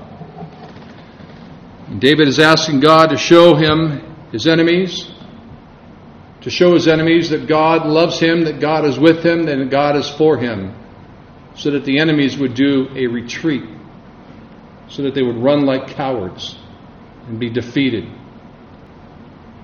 And 1.88 2.00
David 2.00 2.28
is 2.28 2.38
asking 2.38 2.80
God 2.80 3.08
to 3.08 3.16
show 3.16 3.54
him 3.54 4.00
his 4.32 4.46
enemies, 4.46 5.10
to 6.42 6.50
show 6.50 6.74
his 6.74 6.88
enemies 6.88 7.30
that 7.30 7.46
God 7.46 7.86
loves 7.86 8.18
him, 8.18 8.44
that 8.44 8.60
God 8.60 8.84
is 8.84 8.98
with 8.98 9.24
him, 9.24 9.44
that 9.46 9.70
God 9.70 9.96
is 9.96 10.08
for 10.08 10.38
him, 10.38 10.74
so 11.54 11.70
that 11.70 11.84
the 11.84 11.98
enemies 11.98 12.38
would 12.38 12.54
do 12.54 12.88
a 12.94 13.06
retreat, 13.06 13.64
so 14.88 15.02
that 15.02 15.14
they 15.14 15.22
would 15.22 15.36
run 15.36 15.66
like 15.66 15.88
cowards 15.88 16.56
and 17.26 17.38
be 17.38 17.50
defeated. 17.50 18.08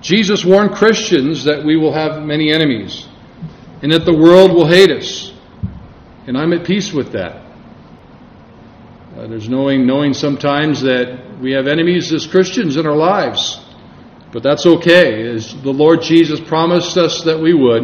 Jesus 0.01 0.45
warned 0.45 0.75
Christians 0.75 1.43
that 1.45 1.65
we 1.65 1.75
will 1.75 1.93
have 1.93 2.21
many 2.21 2.53
enemies 2.53 3.07
and 3.81 3.91
that 3.91 4.05
the 4.05 4.13
world 4.13 4.53
will 4.53 4.67
hate 4.67 4.91
us. 4.91 5.33
And 6.27 6.37
I'm 6.37 6.51
at 6.51 6.65
peace 6.65 6.93
with 6.93 7.13
that. 7.13 7.47
Uh, 9.15 9.27
there's 9.27 9.49
knowing, 9.49 9.87
knowing 9.87 10.13
sometimes 10.13 10.81
that 10.81 11.39
we 11.41 11.53
have 11.53 11.67
enemies 11.67 12.11
as 12.13 12.27
Christians 12.27 12.75
in 12.75 12.85
our 12.85 12.95
lives. 12.95 13.59
But 14.31 14.43
that's 14.43 14.65
okay, 14.65 15.25
as 15.33 15.59
the 15.63 15.71
Lord 15.71 16.01
Jesus 16.01 16.39
promised 16.39 16.97
us 16.97 17.23
that 17.23 17.39
we 17.39 17.53
would. 17.53 17.83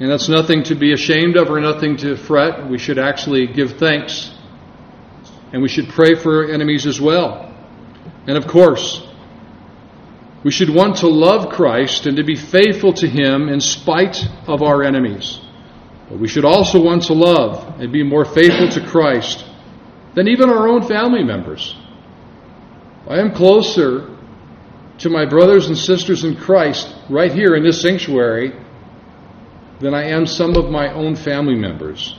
And 0.00 0.10
that's 0.10 0.28
nothing 0.28 0.62
to 0.64 0.74
be 0.74 0.92
ashamed 0.92 1.36
of 1.36 1.50
or 1.50 1.60
nothing 1.60 1.98
to 1.98 2.16
fret. 2.16 2.68
We 2.68 2.78
should 2.78 2.98
actually 2.98 3.46
give 3.46 3.78
thanks. 3.78 4.32
And 5.52 5.60
we 5.60 5.68
should 5.68 5.88
pray 5.88 6.14
for 6.14 6.44
our 6.44 6.50
enemies 6.50 6.86
as 6.86 7.00
well. 7.00 7.54
And 8.26 8.36
of 8.36 8.46
course, 8.46 9.06
we 10.44 10.50
should 10.50 10.70
want 10.70 10.96
to 10.98 11.08
love 11.08 11.50
Christ 11.52 12.06
and 12.06 12.16
to 12.16 12.24
be 12.24 12.36
faithful 12.36 12.92
to 12.94 13.06
Him 13.08 13.48
in 13.48 13.60
spite 13.60 14.24
of 14.46 14.62
our 14.62 14.82
enemies. 14.82 15.40
But 16.08 16.18
we 16.18 16.28
should 16.28 16.44
also 16.44 16.80
want 16.80 17.04
to 17.04 17.12
love 17.12 17.80
and 17.80 17.92
be 17.92 18.02
more 18.02 18.24
faithful 18.24 18.68
to 18.70 18.86
Christ 18.88 19.44
than 20.14 20.28
even 20.28 20.48
our 20.48 20.68
own 20.68 20.86
family 20.86 21.22
members. 21.22 21.76
I 23.06 23.20
am 23.20 23.34
closer 23.34 24.16
to 24.98 25.08
my 25.10 25.24
brothers 25.24 25.68
and 25.68 25.76
sisters 25.76 26.24
in 26.24 26.36
Christ 26.36 26.94
right 27.08 27.32
here 27.32 27.54
in 27.54 27.62
this 27.62 27.80
sanctuary 27.80 28.52
than 29.80 29.94
I 29.94 30.04
am 30.08 30.26
some 30.26 30.56
of 30.56 30.70
my 30.70 30.92
own 30.92 31.14
family 31.14 31.54
members. 31.54 32.18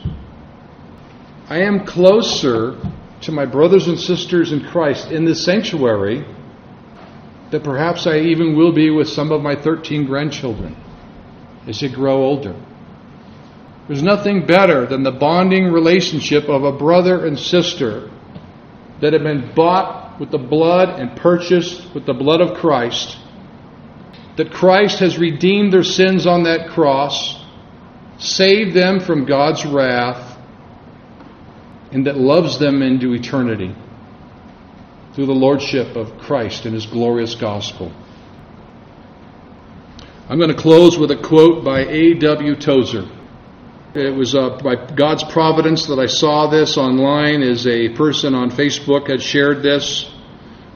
I 1.50 1.62
am 1.62 1.86
closer 1.86 2.78
to 3.22 3.32
my 3.32 3.46
brothers 3.46 3.88
and 3.88 4.00
sisters 4.00 4.52
in 4.52 4.64
Christ 4.66 5.12
in 5.12 5.26
this 5.26 5.44
sanctuary 5.44 6.26
that 7.52 7.64
perhaps 7.64 8.08
I 8.08 8.20
even 8.20 8.56
will 8.56 8.72
be 8.72 8.92
with 8.92 9.10
some 9.10 9.32
of 9.32 9.42
my 9.42 9.56
13 9.56 10.06
grandchildren 10.06 10.78
as 11.68 11.80
they 11.80 11.90
grow 11.90 12.24
older. 12.24 12.56
There's 13.90 14.04
nothing 14.04 14.46
better 14.46 14.86
than 14.86 15.02
the 15.02 15.12
bonding 15.12 15.72
relationship 15.72 16.48
of 16.48 16.64
a 16.64 16.72
brother 16.72 17.26
and 17.26 17.40
sister 17.40 18.12
that 19.02 19.14
have 19.14 19.24
been 19.24 19.52
bought 19.56 20.20
with 20.20 20.30
the 20.30 20.38
blood 20.38 21.00
and 21.00 21.18
purchased 21.18 21.92
with 21.96 22.06
the 22.06 22.14
blood 22.14 22.40
of 22.40 22.56
Christ. 22.56 23.18
That 24.36 24.52
Christ 24.52 25.00
has 25.00 25.18
redeemed 25.18 25.74
their 25.74 25.82
sins 25.82 26.28
on 26.28 26.44
that 26.44 26.70
cross, 26.70 27.44
saved 28.20 28.76
them 28.76 29.00
from 29.00 29.26
God's 29.26 29.66
wrath, 29.66 30.38
and 31.92 32.06
that 32.06 32.16
loves 32.16 32.60
them 32.60 32.84
into 32.84 33.16
eternity 33.16 33.76
through 35.16 35.26
the 35.26 35.34
lordship 35.34 35.96
of 35.96 36.16
Christ 36.20 36.66
and 36.66 36.76
his 36.76 36.86
glorious 36.86 37.34
gospel. 37.34 37.92
I'm 40.30 40.38
going 40.38 40.56
to 40.56 40.62
close 40.62 40.96
with 40.96 41.10
a 41.10 41.18
quote 41.18 41.66
by 41.66 41.80
A.W. 41.88 42.56
Tozer. 42.58 43.16
It 43.96 44.16
was 44.16 44.36
uh, 44.36 44.60
by 44.64 44.76
God's 44.76 45.24
providence 45.24 45.88
that 45.88 45.98
I 45.98 46.06
saw 46.06 46.46
this 46.46 46.78
online 46.78 47.42
as 47.42 47.66
a 47.66 47.90
person 47.90 48.36
on 48.36 48.52
Facebook 48.52 49.10
had 49.10 49.20
shared 49.20 49.64
this 49.64 50.08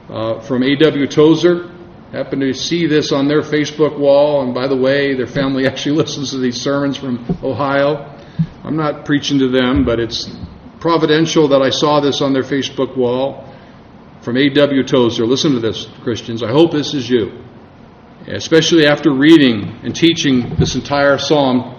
uh, 0.10 0.40
from 0.40 0.64
A.W. 0.64 1.06
Tozer. 1.06 1.70
Happened 2.12 2.42
to 2.42 2.54
see 2.56 2.88
this 2.88 3.12
on 3.12 3.28
their 3.28 3.42
Facebook 3.42 4.00
wall, 4.00 4.42
and 4.42 4.52
by 4.52 4.68
the 4.68 4.76
way, 4.76 5.14
their 5.14 5.28
family 5.28 5.68
actually 5.68 5.98
listens 5.98 6.32
to 6.32 6.40
these 6.40 6.60
sermons 6.60 6.98
from 6.98 7.24
Ohio. 7.44 8.20
I'm 8.64 8.78
not 8.78 9.06
preaching 9.06 9.38
to 9.40 9.48
them, 9.48 9.86
but 9.86 10.00
it's 10.00 10.36
providential 10.80 11.48
that 11.50 11.62
I 11.62 11.70
saw 11.70 12.00
this 12.00 12.20
on 12.20 12.34
their 12.34 12.42
Facebook 12.42 12.98
wall 12.98 13.48
from 14.22 14.38
A.W. 14.38 14.84
Tozer. 14.88 15.28
Listen 15.28 15.54
to 15.54 15.60
this, 15.60 15.88
Christians. 16.02 16.42
I 16.42 16.50
hope 16.50 16.72
this 16.72 16.96
is 16.96 17.08
you, 17.08 17.44
especially 18.28 18.88
after 18.88 19.14
reading 19.14 19.82
and 19.84 19.96
teaching 19.96 20.56
this 20.56 20.74
entire 20.74 21.20
psalm, 21.20 21.73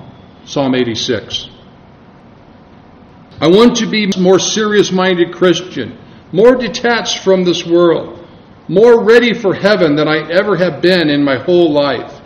Psalm 0.47 0.75
86. 0.75 1.49
I 3.41 3.49
want 3.49 3.77
to 3.77 3.87
be 3.87 4.11
a 4.11 4.19
more 4.19 4.39
serious 4.39 4.93
minded 4.93 5.35
Christian, 5.35 5.99
more 6.33 6.55
detached 6.55 7.25
from 7.25 7.45
this 7.45 7.67
world, 7.67 8.27
more 8.69 9.03
ready 9.03 9.35
for 9.35 9.55
heaven 9.55 9.97
than 9.97 10.07
I 10.07 10.31
ever 10.31 10.57
have 10.57 10.83
been 10.83 11.09
in 11.09 11.25
my 11.25 11.39
whole 11.39 11.73
life. 11.73 12.21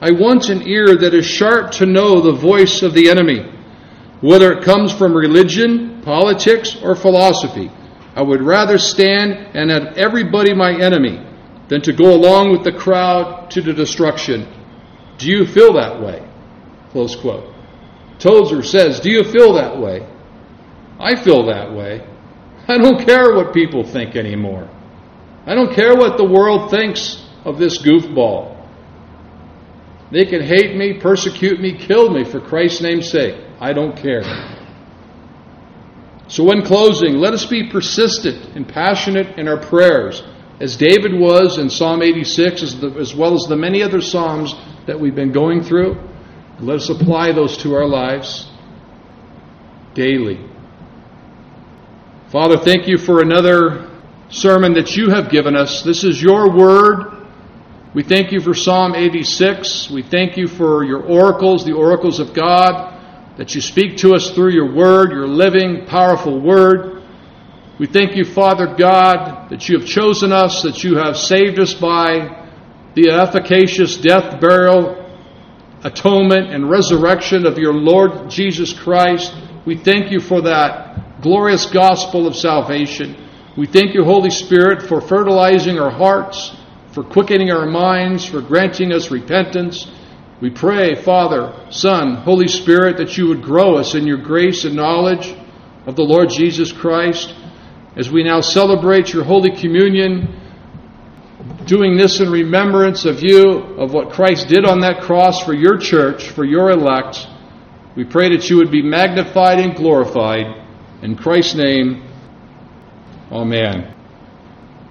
I 0.00 0.10
want 0.10 0.50
an 0.50 0.62
ear 0.68 0.96
that 0.96 1.14
is 1.14 1.24
sharp 1.24 1.70
to 1.72 1.86
know 1.86 2.20
the 2.20 2.32
voice 2.32 2.82
of 2.82 2.92
the 2.92 3.08
enemy, 3.08 3.50
whether 4.20 4.52
it 4.52 4.64
comes 4.64 4.92
from 4.92 5.14
religion, 5.14 6.02
politics, 6.02 6.76
or 6.82 6.94
philosophy. 6.94 7.70
I 8.14 8.22
would 8.22 8.42
rather 8.42 8.78
stand 8.78 9.56
and 9.56 9.70
have 9.70 9.96
everybody 9.96 10.54
my 10.54 10.72
enemy 10.78 11.26
than 11.68 11.80
to 11.82 11.92
go 11.92 12.14
along 12.14 12.52
with 12.52 12.64
the 12.64 12.72
crowd 12.72 13.50
to 13.50 13.62
the 13.62 13.72
destruction. 13.72 14.46
Do 15.18 15.28
you 15.28 15.46
feel 15.46 15.72
that 15.72 16.00
way? 16.00 16.26
Close 16.90 17.16
quote. 17.16 17.52
Tozer 18.18 18.62
says, 18.62 19.00
Do 19.00 19.10
you 19.10 19.24
feel 19.24 19.54
that 19.54 19.78
way? 19.78 20.06
I 20.98 21.16
feel 21.16 21.46
that 21.46 21.72
way. 21.72 22.06
I 22.68 22.78
don't 22.78 23.04
care 23.04 23.34
what 23.34 23.52
people 23.52 23.84
think 23.84 24.16
anymore. 24.16 24.68
I 25.46 25.54
don't 25.54 25.74
care 25.74 25.94
what 25.94 26.16
the 26.16 26.24
world 26.24 26.70
thinks 26.70 27.24
of 27.44 27.58
this 27.58 27.80
goofball. 27.80 28.54
They 30.10 30.24
can 30.24 30.42
hate 30.42 30.76
me, 30.76 30.94
persecute 30.94 31.60
me, 31.60 31.76
kill 31.76 32.10
me 32.10 32.24
for 32.24 32.40
Christ's 32.40 32.80
name's 32.80 33.10
sake. 33.10 33.36
I 33.60 33.72
don't 33.72 33.96
care. 33.96 34.22
So, 36.28 36.50
in 36.50 36.62
closing, 36.62 37.14
let 37.14 37.34
us 37.34 37.46
be 37.46 37.70
persistent 37.70 38.56
and 38.56 38.68
passionate 38.68 39.38
in 39.38 39.46
our 39.46 39.60
prayers, 39.60 40.24
as 40.60 40.76
David 40.76 41.12
was 41.14 41.58
in 41.58 41.70
Psalm 41.70 42.02
86, 42.02 42.62
as, 42.62 42.80
the, 42.80 42.90
as, 42.98 43.14
well 43.14 43.34
as 43.34 43.42
the 43.42 43.56
many 43.56 43.82
other 43.82 44.00
Psalms 44.00 44.54
that 44.86 44.98
we've 44.98 45.14
been 45.14 45.32
going 45.32 45.62
through. 45.62 45.96
Let 46.58 46.76
us 46.76 46.88
apply 46.88 47.32
those 47.32 47.58
to 47.58 47.74
our 47.74 47.86
lives 47.86 48.48
daily. 49.92 50.40
Father, 52.32 52.56
thank 52.56 52.88
you 52.88 52.96
for 52.96 53.20
another 53.20 53.90
sermon 54.30 54.72
that 54.72 54.96
you 54.96 55.10
have 55.10 55.30
given 55.30 55.54
us. 55.54 55.82
This 55.82 56.02
is 56.02 56.22
your 56.22 56.50
word. 56.56 57.26
We 57.94 58.02
thank 58.02 58.32
you 58.32 58.40
for 58.40 58.54
Psalm 58.54 58.94
86. 58.94 59.90
We 59.90 60.02
thank 60.02 60.38
you 60.38 60.48
for 60.48 60.82
your 60.82 61.02
oracles, 61.02 61.66
the 61.66 61.74
oracles 61.74 62.20
of 62.20 62.32
God 62.32 62.94
that 63.36 63.54
you 63.54 63.60
speak 63.60 63.98
to 63.98 64.14
us 64.14 64.30
through 64.30 64.52
your 64.52 64.74
word, 64.74 65.10
your 65.10 65.28
living, 65.28 65.84
powerful 65.84 66.40
word. 66.40 67.02
We 67.78 67.86
thank 67.86 68.16
you, 68.16 68.24
Father 68.24 68.74
God, 68.78 69.50
that 69.50 69.68
you 69.68 69.78
have 69.78 69.86
chosen 69.86 70.32
us, 70.32 70.62
that 70.62 70.82
you 70.82 70.96
have 70.96 71.18
saved 71.18 71.60
us 71.60 71.74
by 71.74 72.48
the 72.94 73.10
efficacious 73.10 73.98
death, 73.98 74.40
burial, 74.40 75.05
atonement, 75.86 76.52
and 76.52 76.70
resurrection 76.70 77.46
of 77.46 77.58
your 77.58 77.72
Lord 77.72 78.28
Jesus 78.28 78.72
Christ. 78.72 79.34
We 79.64 79.76
thank 79.76 80.10
you 80.10 80.20
for 80.20 80.42
that 80.42 81.20
glorious 81.22 81.66
gospel 81.66 82.26
of 82.26 82.36
salvation. 82.36 83.16
We 83.56 83.66
thank 83.66 83.94
you, 83.94 84.04
Holy 84.04 84.30
Spirit, 84.30 84.82
for 84.82 85.00
fertilizing 85.00 85.78
our 85.78 85.90
hearts, 85.90 86.54
for 86.92 87.02
quickening 87.02 87.50
our 87.50 87.66
minds, 87.66 88.24
for 88.24 88.42
granting 88.42 88.92
us 88.92 89.10
repentance 89.10 89.86
we 90.38 90.50
pray, 90.50 90.94
Father, 91.02 91.66
Son, 91.70 92.16
Holy 92.16 92.46
Spirit, 92.46 92.98
that 92.98 93.16
you 93.16 93.26
would 93.28 93.42
grow 93.42 93.76
us 93.76 93.94
in 93.94 94.06
your 94.06 94.18
grace 94.18 94.66
and 94.66 94.76
knowledge 94.76 95.34
of 95.86 95.96
the 95.96 96.02
Lord 96.02 96.28
Jesus 96.28 96.72
Christ 96.72 97.34
as 97.96 98.10
we 98.10 98.22
now 98.22 98.42
celebrate 98.42 99.14
your 99.14 99.24
Holy 99.24 99.50
Communion, 99.50 100.28
doing 101.66 101.96
this 101.96 102.20
in 102.20 102.30
remembrance 102.30 103.04
of 103.04 103.22
you, 103.22 103.58
of 103.78 103.92
what 103.92 104.10
Christ 104.10 104.48
did 104.48 104.64
on 104.64 104.80
that 104.80 105.02
cross 105.02 105.44
for 105.44 105.54
your 105.54 105.78
church, 105.78 106.30
for 106.30 106.44
your 106.44 106.70
elect. 106.70 107.26
We 107.96 108.04
pray 108.04 108.36
that 108.36 108.48
you 108.50 108.56
would 108.56 108.70
be 108.70 108.82
magnified 108.82 109.58
and 109.58 109.74
glorified. 109.74 110.64
In 111.02 111.16
Christ's 111.16 111.54
name, 111.54 112.06
Amen. 113.30 113.95